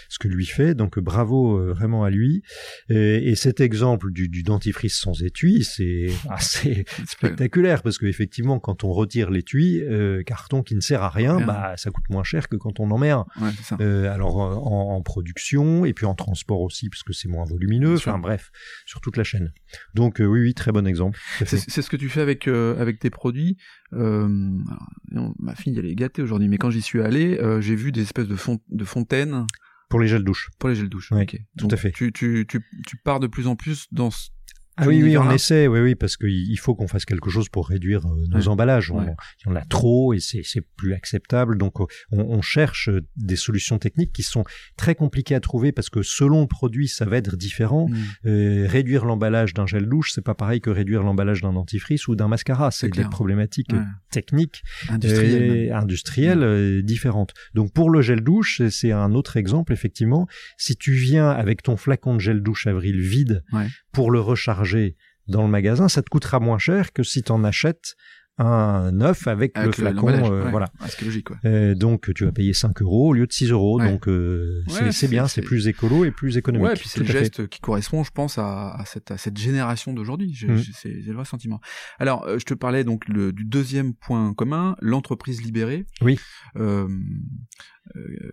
[0.09, 0.74] ce que lui fait.
[0.74, 2.42] Donc bravo euh, vraiment à lui.
[2.90, 8.85] Et, et cet exemple du, du, dentifrice sans étui, c'est assez spectaculaire parce qu'effectivement, quand
[8.85, 12.48] on retire l'étui, euh, carton qui ne sert à rien, bah ça coûte moins cher
[12.48, 13.24] que quand on en met un.
[13.40, 13.50] Ouais,
[13.81, 17.94] euh, alors en, en, production et puis en transport aussi parce que c'est moins volumineux.
[17.94, 18.50] Enfin bref
[18.87, 19.53] sur toute la chaîne.
[19.95, 21.18] Donc oui, oui, très bon exemple.
[21.45, 23.57] C'est ce que tu fais avec avec tes produits.
[23.90, 28.29] ma fille elle est gâtée aujourd'hui, mais quand j'y suis allé, j'ai vu des espèces
[28.29, 29.47] de, font de fontaines.
[29.88, 30.51] Pour les gels douche.
[30.59, 31.12] Pour les gels douche.
[31.59, 31.92] Tout à fait.
[31.92, 34.11] Tu, tu, tu, tu pars de plus en plus dans
[34.79, 37.69] ah oui, oui, on essaie, oui, oui, parce qu'il faut qu'on fasse quelque chose pour
[37.69, 38.91] réduire euh, nos emballages.
[38.91, 40.43] On, Il y en a trop et c'est
[40.77, 41.59] plus acceptable.
[41.59, 44.45] Donc, on, on, cherche des solutions techniques qui sont
[44.77, 47.89] très compliquées à trouver parce que selon le produit, ça va être différent.
[47.89, 47.97] Mm.
[48.27, 52.17] Euh, réduire l'emballage d'un gel douche, c'est pas pareil que réduire l'emballage d'un dentifrice ou
[52.17, 52.71] d'un mascara.
[52.71, 53.73] C'est des problématiques
[54.11, 57.35] techniques, industrielles, industrielles euh, différentes.
[57.55, 60.27] Donc, pour le gel douche, c'est un autre exemple, effectivement.
[60.57, 63.45] Si tu viens avec ton flacon de gel douche Avril vide
[63.93, 64.62] pour le recharger
[65.29, 67.94] dans le magasin, ça te coûtera moins cher que si tu en achètes
[68.38, 70.09] un neuf avec, le flacon.
[70.09, 70.66] Euh, voilà.
[70.81, 71.29] Ah, c'est logique.
[71.77, 73.81] donc tu vas payer 5 euros au lieu de 6 euros.
[73.81, 76.66] Donc euh, c'est bien, c'est plus écolo et plus économique.
[76.66, 80.33] Ouais, puis c'est le geste qui correspond, je pense, à, cette, à cette génération d'aujourd'hui.
[80.35, 80.62] J'ai mmh.
[80.85, 81.61] le vrai sentiment.
[81.98, 85.87] Alors, euh, je te parlais donc le, du deuxième point commun, l'entreprise libérée.
[86.01, 86.18] Oui.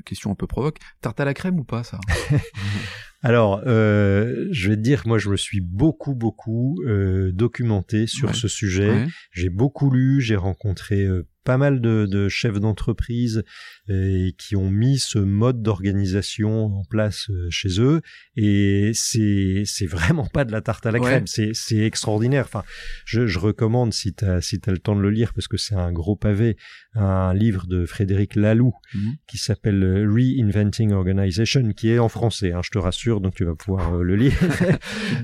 [0.06, 0.78] question un peu provoque.
[1.02, 2.00] Tarte à la crème ou pas ça?
[3.22, 8.34] Alors, euh, je vais te dire, moi, je me suis beaucoup, beaucoup euh, documenté sur
[8.36, 9.08] ce sujet.
[9.32, 13.44] J'ai beaucoup lu, j'ai rencontré euh, pas mal de, chefs d'entreprise
[13.90, 18.02] euh, qui ont mis ce mode d'organisation en place euh, chez eux.
[18.36, 21.28] Et c'est c'est vraiment pas de la tarte à la crème.
[21.28, 22.46] C'est c'est extraordinaire.
[22.46, 22.64] Enfin
[23.06, 25.58] je, je recommande si tu as si as le temps de le lire parce que
[25.58, 26.58] c'est un gros pavé
[26.96, 29.14] un livre de Frédéric Laloux mhm.
[29.28, 33.46] qui s'appelle euh, Reinventing Organization qui est en français hein, je te rassure donc tu
[33.46, 34.34] vas pouvoir le lire.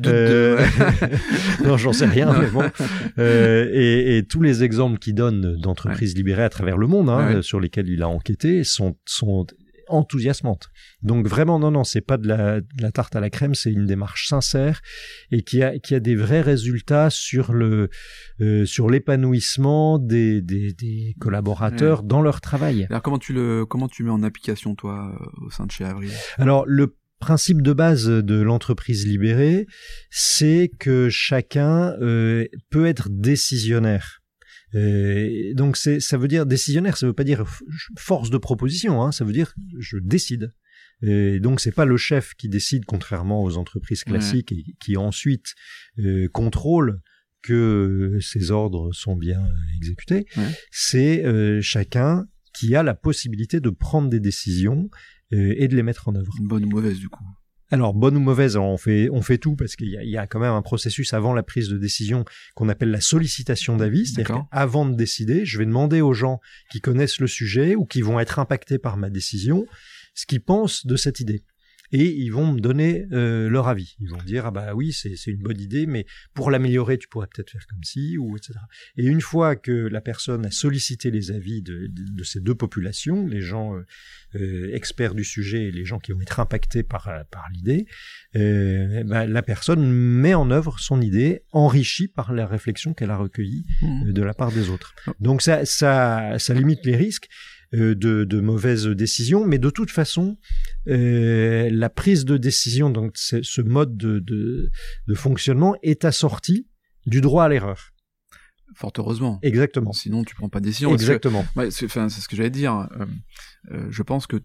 [1.66, 2.64] Non j'en sais rien mais bon.
[3.18, 7.60] Et, et tous les exemples qu'il donne d'entreprises libérés à travers le monde, hein, sur
[7.60, 9.46] lesquels il a enquêté, sont, sont
[9.88, 10.70] enthousiasmantes.
[11.02, 13.72] Donc vraiment, non, non, c'est pas de la, de la, tarte à la crème, c'est
[13.72, 14.82] une démarche sincère
[15.32, 17.90] et qui a, qui a des vrais résultats sur le,
[18.42, 22.88] euh, sur l'épanouissement des, des, des, collaborateurs dans leur travail.
[22.90, 26.12] Alors comment tu le, comment tu mets en application toi au sein de chez Avril?
[26.38, 29.68] Alors le principe de base de l'entreprise libérée,
[30.10, 34.22] c'est que chacun euh, peut être décisionnaire.
[34.76, 37.46] Euh, donc c'est, ça veut dire décisionnaire, ça veut pas dire
[37.98, 40.52] force de proposition, hein, ça veut dire je décide.
[41.02, 45.54] Et donc c'est pas le chef qui décide, contrairement aux entreprises classiques, et qui ensuite
[46.00, 47.02] euh, contrôle
[47.42, 49.42] que ses ordres sont bien
[49.78, 50.26] exécutés.
[50.72, 54.90] C'est euh, chacun qui a la possibilité de prendre des décisions
[55.34, 56.34] euh, et de les mettre en œuvre.
[56.40, 57.26] Bonne ou mauvaise du coup
[57.72, 60.54] alors, bonne ou mauvaise, on fait, on fait tout parce qu'il y, a quand même
[60.54, 62.24] un processus avant la prise de décision
[62.54, 64.06] qu'on appelle la sollicitation d'avis.
[64.06, 66.40] C'est-à-dire qu'avant de décider, je vais demander aux gens
[66.72, 69.66] qui connaissent le sujet ou qui vont être impactés par ma décision
[70.14, 71.44] ce qu'ils pensent de cette idée
[71.96, 73.96] et ils vont me donner euh, leur avis.
[74.02, 76.98] Ils vont me dire ah bah oui c'est c'est une bonne idée, mais pour l'améliorer
[76.98, 78.54] tu pourrais peut-être faire comme ci ou etc.
[78.98, 83.26] Et une fois que la personne a sollicité les avis de, de, ces deux populations,
[83.26, 83.86] les gens euh,
[84.36, 87.86] euh, experts du sujet et les gens qui vont être impactés par par l'idée,
[88.34, 93.66] bah, la personne met en œuvre son idée enrichie par la réflexion qu'elle a recueillie
[93.82, 94.12] mmh.
[94.12, 94.94] de la part des autres.
[95.22, 97.30] Donc ça ça ça limite les risques
[97.74, 100.38] euh, de, mauvaises décisions, mais de toute façon,
[100.88, 106.68] euh, la prise de décision, donc ce mode de, de, fonctionnement, est assorti
[107.06, 107.92] du droit à l'erreur.
[108.76, 109.40] Fort heureusement.
[109.42, 109.94] Exactement.
[109.94, 110.94] Sinon, tu prends pas de décision.
[110.94, 111.46] Exactement.
[111.70, 112.90] c'est ce que j'allais dire.
[113.72, 114.38] Euh, je pense que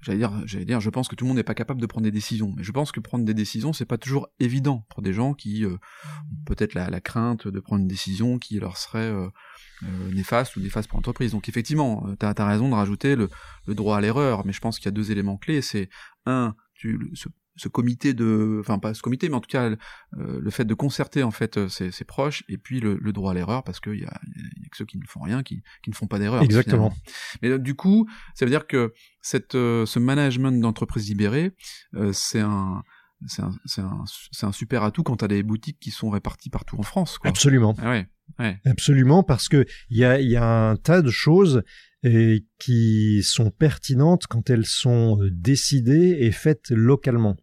[0.00, 2.04] j'allais dire, j'allais dire, je pense que tout le monde n'est pas capable de prendre
[2.04, 2.52] des décisions.
[2.56, 5.64] Mais je pense que prendre des décisions, c'est pas toujours évident pour des gens qui
[5.66, 5.78] ont
[6.46, 9.30] peut-être la, crainte de prendre une décision qui leur serait euh,
[10.12, 11.32] néfaste ou néfaste pour l'entreprise.
[11.32, 13.28] Donc effectivement, euh, tu as, raison de rajouter le,
[13.68, 15.62] droit à l'erreur, mais je pense qu'il y a deux éléments clés.
[15.62, 15.88] C'est
[16.26, 16.98] un, tu,
[17.66, 19.76] comité de, enfin pas ce comité, mais en tout cas euh,
[20.12, 23.80] le fait de concerter en fait ses, proches, et puis le, droit à l'erreur, parce
[23.80, 24.20] qu'il y a,
[24.70, 26.42] que ceux qui ne font rien, qui, qui ne font pas d'erreur.
[26.42, 26.92] Exactement.
[27.42, 31.52] Mais du coup, ça veut dire que cette, ce management d'entreprise libérée,
[32.12, 32.82] c'est un
[33.26, 34.04] c'est un, un,
[34.42, 37.18] un, super atout quand tu as des boutiques qui sont réparties partout en France.
[37.18, 37.30] Quoi.
[37.30, 37.74] Absolument.
[37.78, 38.60] Ah ouais.
[38.64, 41.62] Absolument, parce que il y a, y a un tas de choses
[42.04, 47.36] et qui sont pertinentes quand elles sont euh, décidées et faites localement.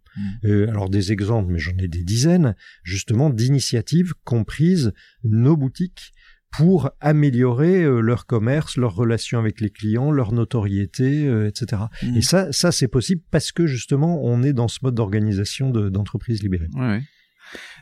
[0.44, 4.94] Euh, alors des exemples, mais j'en ai des dizaines, justement d'initiatives comprises
[5.24, 6.14] nos boutiques
[6.52, 11.84] pour améliorer euh, leur commerce, leurs relations avec les clients, leur notoriété, etc.
[12.02, 12.18] Mm.
[12.18, 16.42] Et ça, ça c'est possible parce que justement on est dans ce mode d'organisation d'entreprise
[16.42, 16.70] libérée.
[16.76, 17.02] Ouais,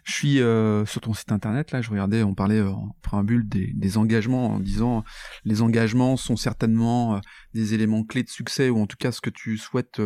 [0.03, 3.47] je suis euh, sur ton site internet, là, je regardais, on parlait euh, en préambule
[3.47, 5.03] des, des, engagements en disant
[5.45, 7.19] les engagements sont certainement euh,
[7.53, 10.01] des éléments clés de succès ou en tout cas ce que tu souhaites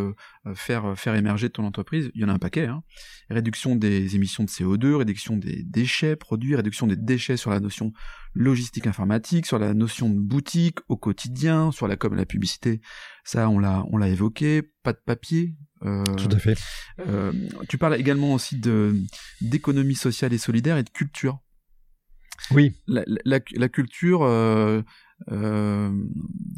[0.56, 2.66] faire faire émerger ton entreprise, il y en a un paquet.
[2.66, 2.84] Hein.
[3.30, 7.94] Réduction des émissions de CO2, réduction des déchets produits, réduction des déchets sur la notion
[8.34, 12.82] logistique informatique, sur la notion de boutique au quotidien, sur la com et la publicité.
[13.24, 14.64] Ça, on l'a on l'a évoqué.
[14.84, 15.56] Pas de papier.
[15.82, 16.58] Tout à fait.
[17.70, 18.96] tu parles également aussi de
[19.42, 21.40] d'économie sociale et solidaire et de culture.
[22.52, 22.76] Oui.
[22.88, 24.82] La, la, la culture, euh,
[25.32, 25.92] euh,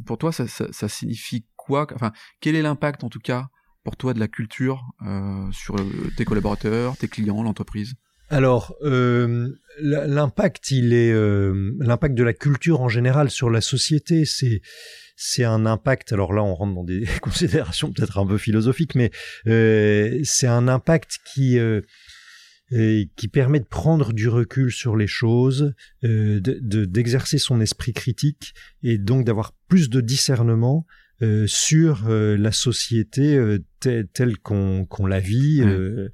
[0.06, 1.88] pour toi, ça, ça, ça, signifie quoi?
[1.94, 2.12] Enfin,
[2.42, 3.50] quel est l'impact, en tout cas,
[3.90, 5.76] pour toi, de la culture euh, sur
[6.16, 7.96] tes collaborateurs, tes clients, l'entreprise?
[8.30, 9.50] Alors, euh,
[9.82, 14.26] l'impact, il est euh, l'impact de la culture en général sur la société.
[14.26, 14.62] C'est
[15.16, 16.14] c'est un impact.
[16.14, 19.10] Alors là, on rentre dans des considérations peut-être un peu philosophiques, mais
[19.48, 21.58] euh, c'est un impact qui
[22.72, 25.74] euh, qui permet de prendre du recul sur les choses,
[26.04, 30.86] euh, d'exercer de, son esprit critique et donc d'avoir plus de discernement
[31.22, 35.62] euh, sur euh, la société euh, telle, qu'on la vit.
[35.62, 36.10] Euh,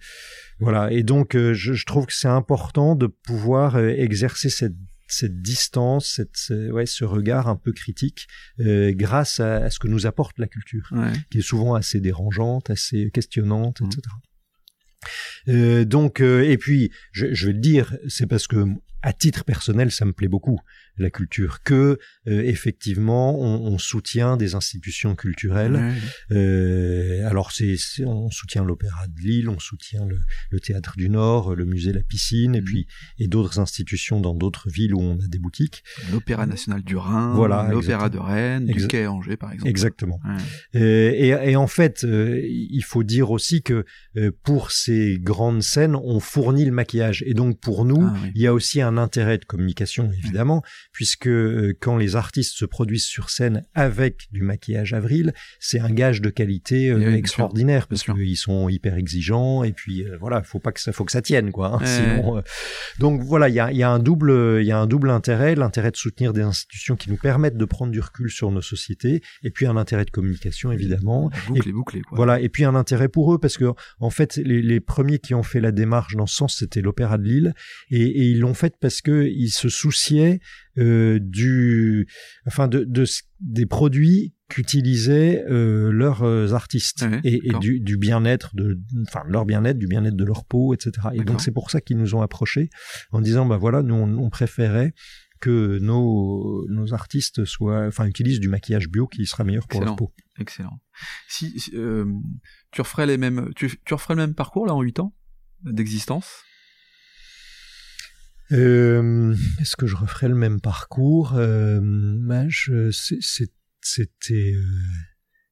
[0.60, 0.92] voilà.
[0.92, 4.76] Et donc, je, je, trouve que c'est important de pouvoir exercer cette
[5.08, 8.26] cette distance, cette, ouais, ce regard un peu critique,
[8.58, 11.14] grâce à, à, ce que nous apporte la culture, ouais.
[11.30, 14.02] qui est souvent assez dérangeante, assez questionnante, etc.
[15.48, 18.66] Euh, donc, euh, et puis, je, je, vais le dire, c'est parce que
[19.02, 20.60] à titre personnel, ça me plaît beaucoup
[20.98, 25.94] la culture, que euh, effectivement on, on, soutient des institutions culturelles.
[26.32, 27.76] Euh, alors c'est,
[28.06, 30.20] on soutient l'Opéra de Lille, on soutient le,
[30.50, 32.66] le, Théâtre du Nord, le musée La Piscine, et mmh.
[32.66, 32.88] puis
[33.20, 35.84] et d'autres institutions dans d'autres villes où on a des boutiques.
[36.12, 39.70] L'Opéra national du Rhin, voilà, l'Opéra de Rennes, du Quai Angers par exemple.
[39.70, 40.20] Exactement.
[40.74, 40.82] Ouais.
[40.82, 43.86] Et, et, en fait, euh, il faut dire aussi que
[44.44, 48.32] pour ces grandes scènes, on fournit le maquillage, et donc pour nous, ah, oui.
[48.36, 50.64] il y a aussi un intérêt de communication évidemment,
[50.96, 55.92] puisque euh, quand les artistes se produisent sur scène avec du maquillage avril, c'est un
[55.92, 60.42] gage de qualité euh, oui, extraordinaire parce qu'ils sont hyper exigeants et puis euh, voilà,
[60.44, 61.74] faut pas que ça, faut que ça tienne quoi.
[61.76, 62.42] Hein, sinon,
[62.98, 65.56] donc voilà, il y a, y a, un double, il y a un double intérêt,
[65.56, 69.22] l'intérêt de soutenir des institutions qui nous permettent de prendre du recul sur nos sociétés
[69.44, 71.30] et puis un intérêt de communication évidemment.
[71.50, 72.16] Bouclé, et, bouclé, quoi.
[72.16, 75.36] Voilà, et puis un intérêt pour eux parce que en fait les, les premiers qui
[75.36, 77.54] ont fait la démarche dans ce sens c'était l'Opéra de Lille
[77.90, 80.40] et, et ils l'ont fait parce que ils se souciaient
[80.78, 82.08] euh, du,
[82.46, 83.06] enfin de, de
[83.40, 89.24] des produits qu'utilisaient euh, leurs euh, artistes ouais, et, et, du, du bien-être de, enfin
[89.28, 90.92] leur bien-être, du bien-être de leur peau, etc.
[91.14, 92.70] Et donc c'est pour ça qu'ils nous ont approchés
[93.12, 94.94] en disant bah voilà, nous on, on préférait
[95.40, 99.92] que nos, nos artistes soient, enfin, utilisent du maquillage bio qui sera meilleur pour Excellent.
[99.92, 100.14] leur peau.
[100.40, 100.80] Excellent.
[101.28, 102.06] Si, si euh,
[102.72, 105.14] tu referais les mêmes, tu, tu referais le même parcours là en 8 ans
[105.64, 106.44] d'existence?
[108.52, 111.34] Euh, Est-ce que je referais le même parcours?
[111.36, 112.44] Euh, bah,
[113.82, 114.64] C'était euh,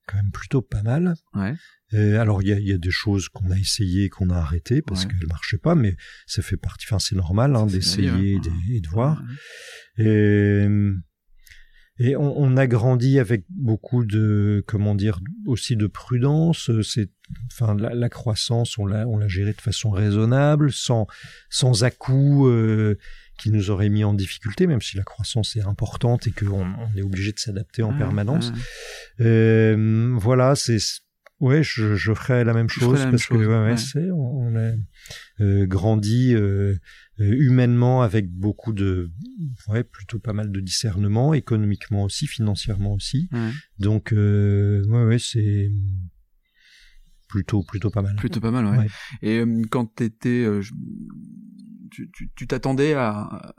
[0.08, 1.16] quand même plutôt pas mal.
[1.34, 1.54] Ouais.
[1.94, 4.82] Euh, alors il y a, y a, des choses qu'on a essayé qu'on a arrêtées
[4.82, 5.12] parce Ouais.
[5.12, 6.86] qu'elles marchaient pas, mais ça fait partie.
[6.88, 8.41] Enfin, c'est normal hein, d'essayer et hein.
[8.44, 9.22] de- et de voir.
[10.00, 10.06] Ouais.
[10.06, 10.68] Et,
[12.00, 16.72] et on, on a grandi avec beaucoup de, comment dire, aussi de prudence.
[16.82, 17.10] C'est,
[17.52, 21.06] enfin, la, la croissance, on l'a, on l'a gérée de façon raisonnable, sans,
[21.50, 22.98] sans à-coups euh,
[23.38, 26.98] qui nous auraient mis en difficulté, même si la croissance est importante et qu'on on
[26.98, 28.50] est obligé de s'adapter en Ouais, permanence.
[28.50, 29.26] ouais.
[29.26, 30.78] Euh, voilà, c'est,
[31.39, 34.56] ouais, je, je ferais la même chose même parce chose, que ouais, ouais, on, on
[34.56, 34.74] a
[35.44, 36.76] euh, grandi euh,
[37.30, 39.11] humainement avec beaucoup de,
[39.67, 43.30] ouais, plutôt pas mal de discernement, économiquement aussi, financièrement aussi.
[43.80, 45.71] Donc, euh, ouais, ouais, c'est
[47.28, 48.15] plutôt, plutôt pas mal.
[48.15, 48.78] Plutôt pas mal, ouais.
[48.78, 48.88] Ouais.
[49.21, 50.61] Et euh, quand t'étais, euh,
[52.36, 53.55] tu t'attendais à,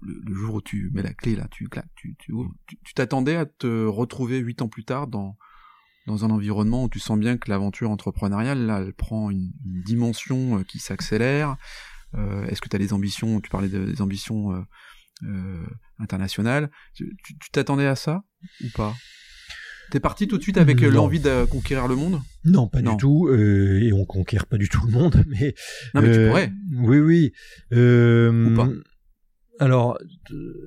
[0.00, 2.78] le, le jour où tu mets la clé là, tu claques, tu tu ouvres, tu
[2.84, 5.36] tu t'attendais à te retrouver huit ans plus tard dans
[6.06, 9.82] dans un environnement où tu sens bien que l'aventure entrepreneuriale là, elle prend une, une
[9.82, 11.56] dimension euh, qui s'accélère.
[12.14, 13.40] Euh, Est-ce que tu as des ambitions?
[13.40, 14.60] Tu parlais de- des ambitions euh,
[15.24, 15.64] euh,
[15.98, 16.70] internationales.
[16.94, 17.14] Tu
[17.52, 18.22] t'attendais à ça
[18.64, 18.94] ou pas?
[19.90, 22.20] T'es parti tout de suite avec l'envie de conquérir le monde?
[22.44, 22.92] Non, pas Non.
[22.92, 23.28] du tout.
[23.28, 25.54] euh, et on conquiert pas du tout le monde, mais
[25.94, 26.52] Non, mais tu pourrais.
[26.78, 27.32] Oui, oui.
[27.72, 28.68] Euh, Ou pas
[29.60, 29.98] Alors,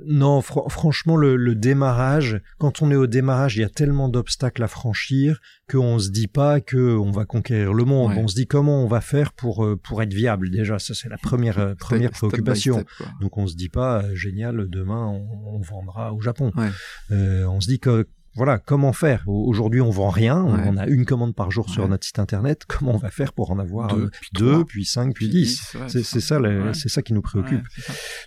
[0.06, 4.10] non, fr- franchement, le, le démarrage, quand on est au démarrage, il y a tellement
[4.10, 8.12] d'obstacles à franchir qu'on se dit pas que on va conquérir le monde.
[8.12, 8.20] Ouais.
[8.20, 10.50] On se dit comment on va faire pour euh, pour être viable.
[10.52, 12.76] Déjà, ça c'est la première euh, première Step- préoccupation.
[12.80, 13.08] step.
[13.22, 16.52] Donc on se dit pas euh, génial, demain on, on vendra au Japon.
[16.56, 16.70] Ouais.
[17.12, 19.24] Euh, on se dit que voilà, comment faire?
[19.28, 22.66] Aujourd'hui, on vend rien, on a une commande par jour sur notre site internet.
[22.68, 23.96] Comment on va faire pour en avoir
[24.34, 25.76] deux, puis, cinq, puis dix?
[25.88, 26.40] C'est ça,
[26.74, 27.66] c'est ça qui nous préoccupe.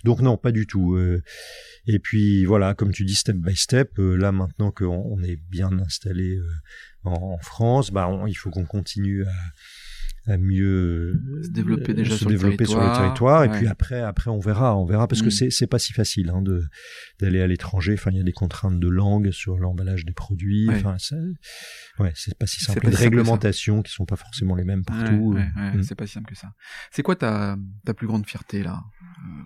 [0.03, 0.97] Donc non, pas du tout.
[1.87, 3.97] et puis voilà, comme tu dis, step by step.
[3.97, 6.39] là, maintenant qu'on est bien installé
[7.03, 9.31] en, France, bah, il faut qu'on continue à
[10.29, 14.01] à mieux se développer déjà se sur, développer le sur les territoires et puis après
[14.01, 15.31] après on verra on verra parce que mm.
[15.31, 16.63] c'est c'est pas si facile hein, de
[17.19, 17.93] d'aller à l'étranger.
[17.93, 20.69] Enfin il y a des contraintes de langue sur l'emballage des produits.
[20.69, 20.97] Enfin
[21.99, 22.81] ouais c'est pas si simple.
[22.81, 25.83] pas de réglementations qui sont pas forcément les mêmes partout mm.
[25.83, 26.53] c'est pas si simple que ça.
[26.91, 28.83] C'est quoi ta ta plus grande fierté là
[29.25, 29.43] euh?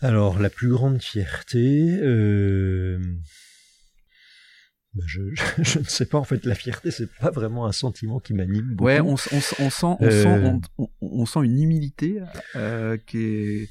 [0.00, 3.00] Alors la plus grande fierté euh...
[4.94, 5.20] Bah, je,
[5.62, 8.74] je, ne sais pas en fait la fierté c'est pas vraiment un sentiment qui m'anime
[8.74, 8.84] beaucoup.
[8.86, 10.58] ouais on, on, on sent on, sent euh.
[10.78, 12.20] on, on, sent une humilité
[12.56, 13.68] euh, qui est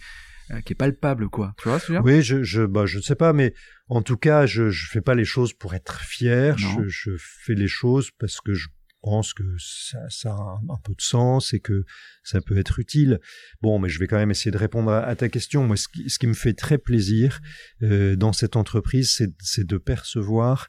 [0.52, 3.02] euh, qui est palpable quoi tu vois ce que oui je je bah je ne
[3.02, 3.56] sais pas mais
[3.90, 7.56] en tout cas je je fais pas les choses pour être fier je, je, fais
[7.56, 8.68] les choses parce que je
[9.02, 11.86] pense que ça, ça a un, peu de sens et que
[12.24, 13.20] ça peut être utile.
[13.62, 15.66] Bon, mais je vais quand même essayer de répondre à, ta question.
[15.66, 17.40] Moi, ce qui, ce qui, me fait très plaisir
[17.84, 20.68] euh, dans cette entreprise, c'est de percevoir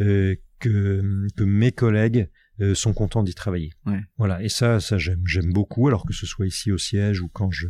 [0.00, 2.28] que, que mes collègues
[2.60, 3.72] euh, sont contents d'y travailler.
[3.86, 4.00] Ouais.
[4.18, 5.88] Voilà, et ça, ça j'aime, j'aime beaucoup.
[5.88, 7.66] Alors que ce soit ici au siège ou quand je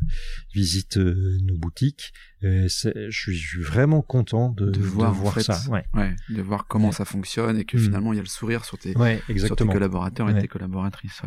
[0.53, 2.12] visite euh, nos boutiques,
[2.43, 5.61] euh, je, suis, vraiment content de, de voir, de voir ça.
[5.70, 5.85] Ouais.
[5.95, 6.16] ouais.
[6.28, 7.81] de voir comment ça fonctionne et que mm.
[7.81, 8.95] finalement il y a le sourire sur tes,
[9.37, 11.22] sur tes collaborateurs et tes collaboratrices.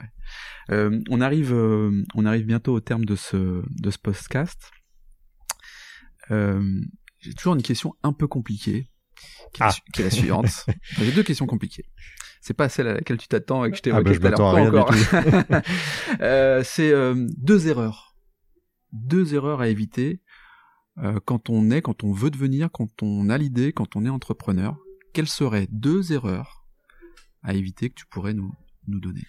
[0.69, 4.71] On arrive, on arrive bientôt au terme de ce de ce podcast.
[6.29, 8.89] J'ai toujours une question un peu compliquée
[9.53, 9.71] qui, est, ah.
[9.99, 10.65] la suivante.
[10.97, 11.85] J'ai deux questions compliquées.
[12.41, 14.41] C'est pas celle à laquelle tu t'attends et que je t'ai ah bah, l'heure.
[14.41, 14.93] encore.
[16.21, 18.15] euh, c'est euh, deux erreurs.
[18.91, 20.21] Deux erreurs à éviter
[20.99, 24.09] euh, quand on est, quand on veut devenir, quand on a l'idée, quand on est
[24.09, 24.77] entrepreneur.
[25.13, 26.65] Quelles seraient deux erreurs
[27.43, 28.53] à éviter que tu pourrais nous,
[28.87, 29.23] nous donner?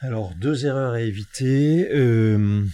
[0.00, 1.88] Alors, deux erreurs à éviter.
[1.92, 2.64] Euh,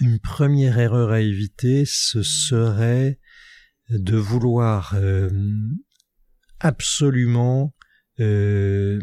[0.00, 3.18] une première erreur à éviter, ce serait
[3.90, 5.28] de vouloir euh,
[6.60, 7.74] absolument
[8.20, 9.00] euh,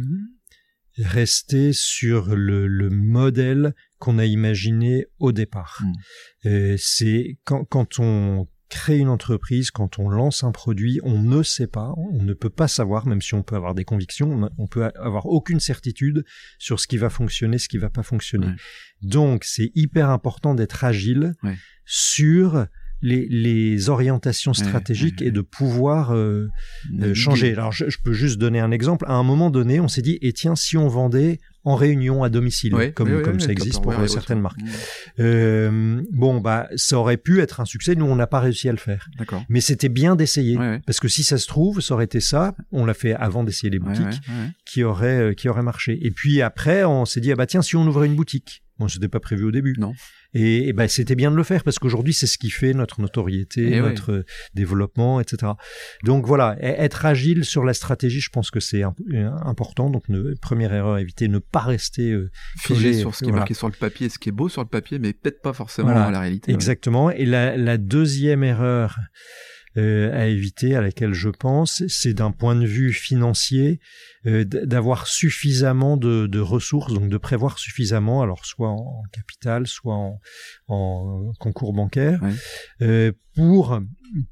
[0.97, 5.81] rester sur le, le modèle qu'on a imaginé au départ.
[5.81, 6.47] Hmm.
[6.47, 11.41] Euh, c'est quand, quand on crée une entreprise, quand on lance un produit, on ne
[11.41, 14.67] sait pas, on ne peut pas savoir, même si on peut avoir des convictions, on
[14.67, 16.25] peut avoir aucune certitude
[16.59, 18.49] sur ce qui va fonctionner, ce qui va pas fonctionner.
[19.01, 21.33] Donc c'est hyper important d'être agile
[21.85, 22.67] sur
[23.01, 26.49] les, les orientations stratégiques et de pouvoir euh,
[27.01, 27.53] euh, changer.
[27.53, 29.05] Alors je, peux juste donner un exemple.
[29.07, 32.29] À un moment donné, on s'est dit, et tiens, si on vendait en réunion à
[32.29, 34.61] domicile, comme, comme ça existe pour certaines marques.
[35.19, 37.93] Euh, bon, bah, ça aurait pu être un succès.
[37.95, 39.09] Nous, on n'a pas réussi à le faire.
[39.49, 42.55] Mais c'était bien d'essayer, parce que si ça se trouve, ça aurait été ça.
[42.71, 44.21] On l'a fait avant d'essayer les boutiques,
[44.65, 45.99] qui aurait euh, qui aurait marché.
[46.05, 48.63] Et puis après, on s'est dit, ah bah tiens, si on ouvrait une boutique.
[48.79, 49.75] Bon, c'était pas prévu au début.
[49.77, 49.93] Non.
[50.33, 53.71] Et, ben c'était bien de le faire parce qu'aujourd'hui c'est ce qui fait notre notoriété,
[53.73, 55.53] eh notre développement, etc.
[56.03, 59.89] Donc voilà, e-, être agile sur la stratégie, je pense que c'est important.
[59.89, 63.33] Donc ne, première erreur à éviter, ne pas rester euh, figé sur ce qui est
[63.33, 65.93] marqué sur le papier, ce qui est beau sur le papier, mais peut-être pas forcément
[65.93, 66.51] dans la réalité.
[66.51, 67.09] Exactement.
[67.09, 68.97] Et la, la deuxième erreur
[69.77, 73.79] euh, à éviter, à laquelle je pense, c'est d'un point de vue financier,
[74.25, 79.95] euh, d'avoir suffisamment de, de, ressources, donc de prévoir suffisamment, alors soit en capital, soit
[79.95, 80.19] en,
[80.67, 82.21] en concours bancaire,
[82.81, 83.79] euh, pour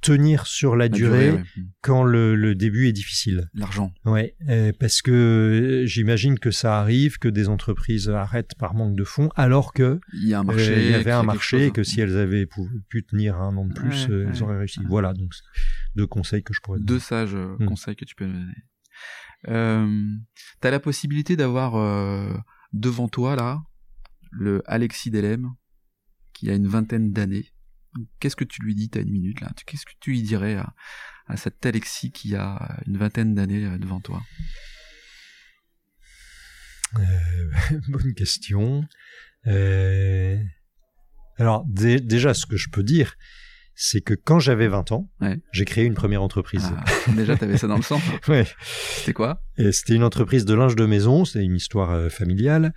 [0.01, 1.39] tenir sur la, durée,
[1.81, 3.51] quand le, le, début est difficile.
[3.53, 3.93] L'argent.
[4.03, 9.03] Ouais, euh, parce que j'imagine que ça arrive que des entreprises arrêtent par manque de
[9.03, 11.71] fonds, alors que il y a un marché, euh, il y avait un marché, et
[11.71, 12.47] que si elles avaient
[12.89, 14.79] pu, tenir un an de plus, euh, elles auraient réussi.
[14.87, 15.33] Voilà, donc
[15.95, 16.79] deux conseils que je pourrais.
[16.79, 17.65] Deux sages hmm.
[17.65, 18.55] conseils que tu peux donner.
[19.49, 20.03] Euh,
[20.61, 21.73] T'as la possibilité d'avoir
[22.73, 23.61] devant toi là
[24.31, 25.51] le Alexis Delem
[26.33, 27.51] qui a une vingtaine d'années.
[28.19, 29.51] Qu'est-ce que tu lui dis, t'as une minute là?
[29.65, 30.73] Qu'est-ce que tu lui dirais à,
[31.27, 34.23] à cette Alexis qui a une vingtaine d'années euh, devant toi?
[36.97, 37.51] Euh,
[37.87, 38.83] Bonne question.
[39.47, 40.41] Euh...
[41.37, 43.15] Alors déjà, ce que je peux dire,
[43.75, 45.09] c'est que quand j'avais 20 ans,
[45.51, 46.71] j'ai créé une première entreprise.
[46.77, 47.99] Ah, déjà, t'avais ça dans le sang.
[48.29, 48.47] ouais.
[48.61, 49.41] C'était quoi?
[49.71, 51.25] C'était une entreprise de linge de maison.
[51.25, 52.73] C'est une histoire euh, familiale.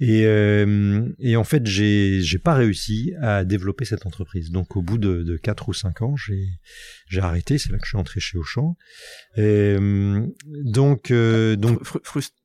[0.00, 4.50] Et, euh, et en fait, j'ai j'ai pas réussi à développer cette entreprise.
[4.50, 6.48] Donc, au bout de, de 4 ou 5 ans, j'ai
[7.08, 7.56] j'ai arrêté.
[7.58, 8.76] C'est là que je suis entré chez Auchan.
[9.36, 10.26] Et, euh,
[10.64, 11.80] donc euh, donc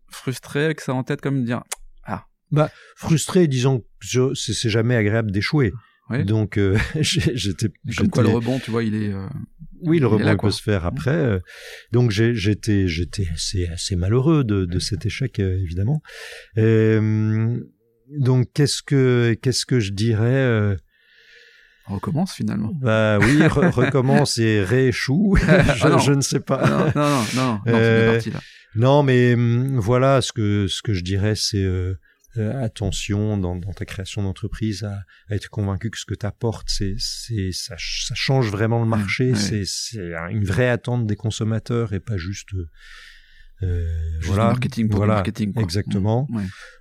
[0.09, 1.63] frustré avec ça en tête, comme dire
[2.03, 2.25] ah.
[2.51, 5.73] Bah frustré, disons que c'est jamais agréable d'échouer.
[6.25, 7.67] Donc euh, j'étais.
[7.97, 9.13] Comme quoi le rebond, tu vois, il est.
[9.13, 9.27] Euh,
[9.81, 11.39] oui, le rebond peut se faire après.
[11.91, 16.01] Donc j'étais j'étais assez assez malheureux de, de cet échec évidemment.
[16.55, 20.77] donc qu'est-ce que qu'est-ce que je dirais
[21.93, 22.71] recommence finalement.
[22.73, 25.37] Bah oui, recommence et rééchoue.
[25.39, 26.67] je, ah je, ne sais pas.
[26.67, 28.21] non, non, non, non, euh,
[28.75, 31.95] non mais hum, voilà, ce que ce que je dirais, c'est euh,
[32.37, 36.25] euh, attention dans, dans, ta création d'entreprise à, à, être convaincu que ce que tu
[36.25, 39.35] apportes, c'est c'est ça, ça, change vraiment le marché.
[39.35, 42.53] C'est c'est une vraie attente des consommateurs et pas juste
[43.63, 45.53] euh, voilà, marketing pour voilà, marketing.
[45.59, 46.27] Exactement.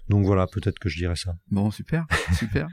[0.08, 1.36] Donc voilà, peut-être que je dirais ça.
[1.50, 2.06] Bon, super,
[2.38, 2.68] super.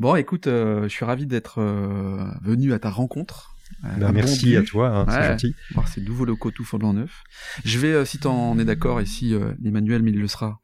[0.00, 3.54] Bon, écoute, euh, je suis ravi d'être euh, venu à ta rencontre.
[3.82, 5.54] Bah, merci à toi, hein, c'est gentil.
[5.72, 7.22] Voir ces nouveaux locaux tout fondant neuf.
[7.64, 9.34] Je vais, si tu en es d'accord, et si
[9.64, 10.60] Emmanuel, mais il le sera,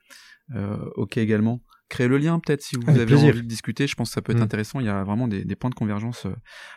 [0.96, 3.86] ok également, créer le lien peut-être si vous avez envie de discuter.
[3.86, 4.44] Je pense que ça peut être mm.
[4.44, 4.80] intéressant.
[4.80, 6.34] Il y a vraiment des, des, points de convergence euh,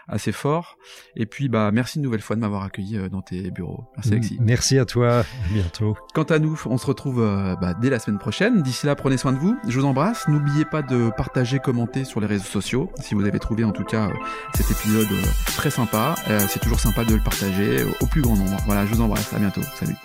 [0.09, 0.75] assez forts.
[1.15, 3.85] Et puis, bah, merci une nouvelle fois de m'avoir accueilli euh, dans tes bureaux.
[3.95, 4.37] Merci Alexis.
[4.41, 5.19] Merci à toi.
[5.19, 5.95] À bientôt.
[6.13, 8.61] Quant à nous, on se retrouve euh, bah, dès la semaine prochaine.
[8.63, 9.55] D'ici là, prenez soin de vous.
[9.67, 10.27] Je vous embrasse.
[10.27, 12.91] N'oubliez pas de partager, commenter sur les réseaux sociaux.
[12.99, 14.11] Si vous avez trouvé en tout cas
[14.55, 15.07] cet épisode
[15.45, 16.15] très sympa,
[16.47, 18.57] c'est toujours sympa de le partager au plus grand nombre.
[18.65, 19.31] Voilà, je vous embrasse.
[19.33, 19.61] À bientôt.
[19.75, 19.95] Salut.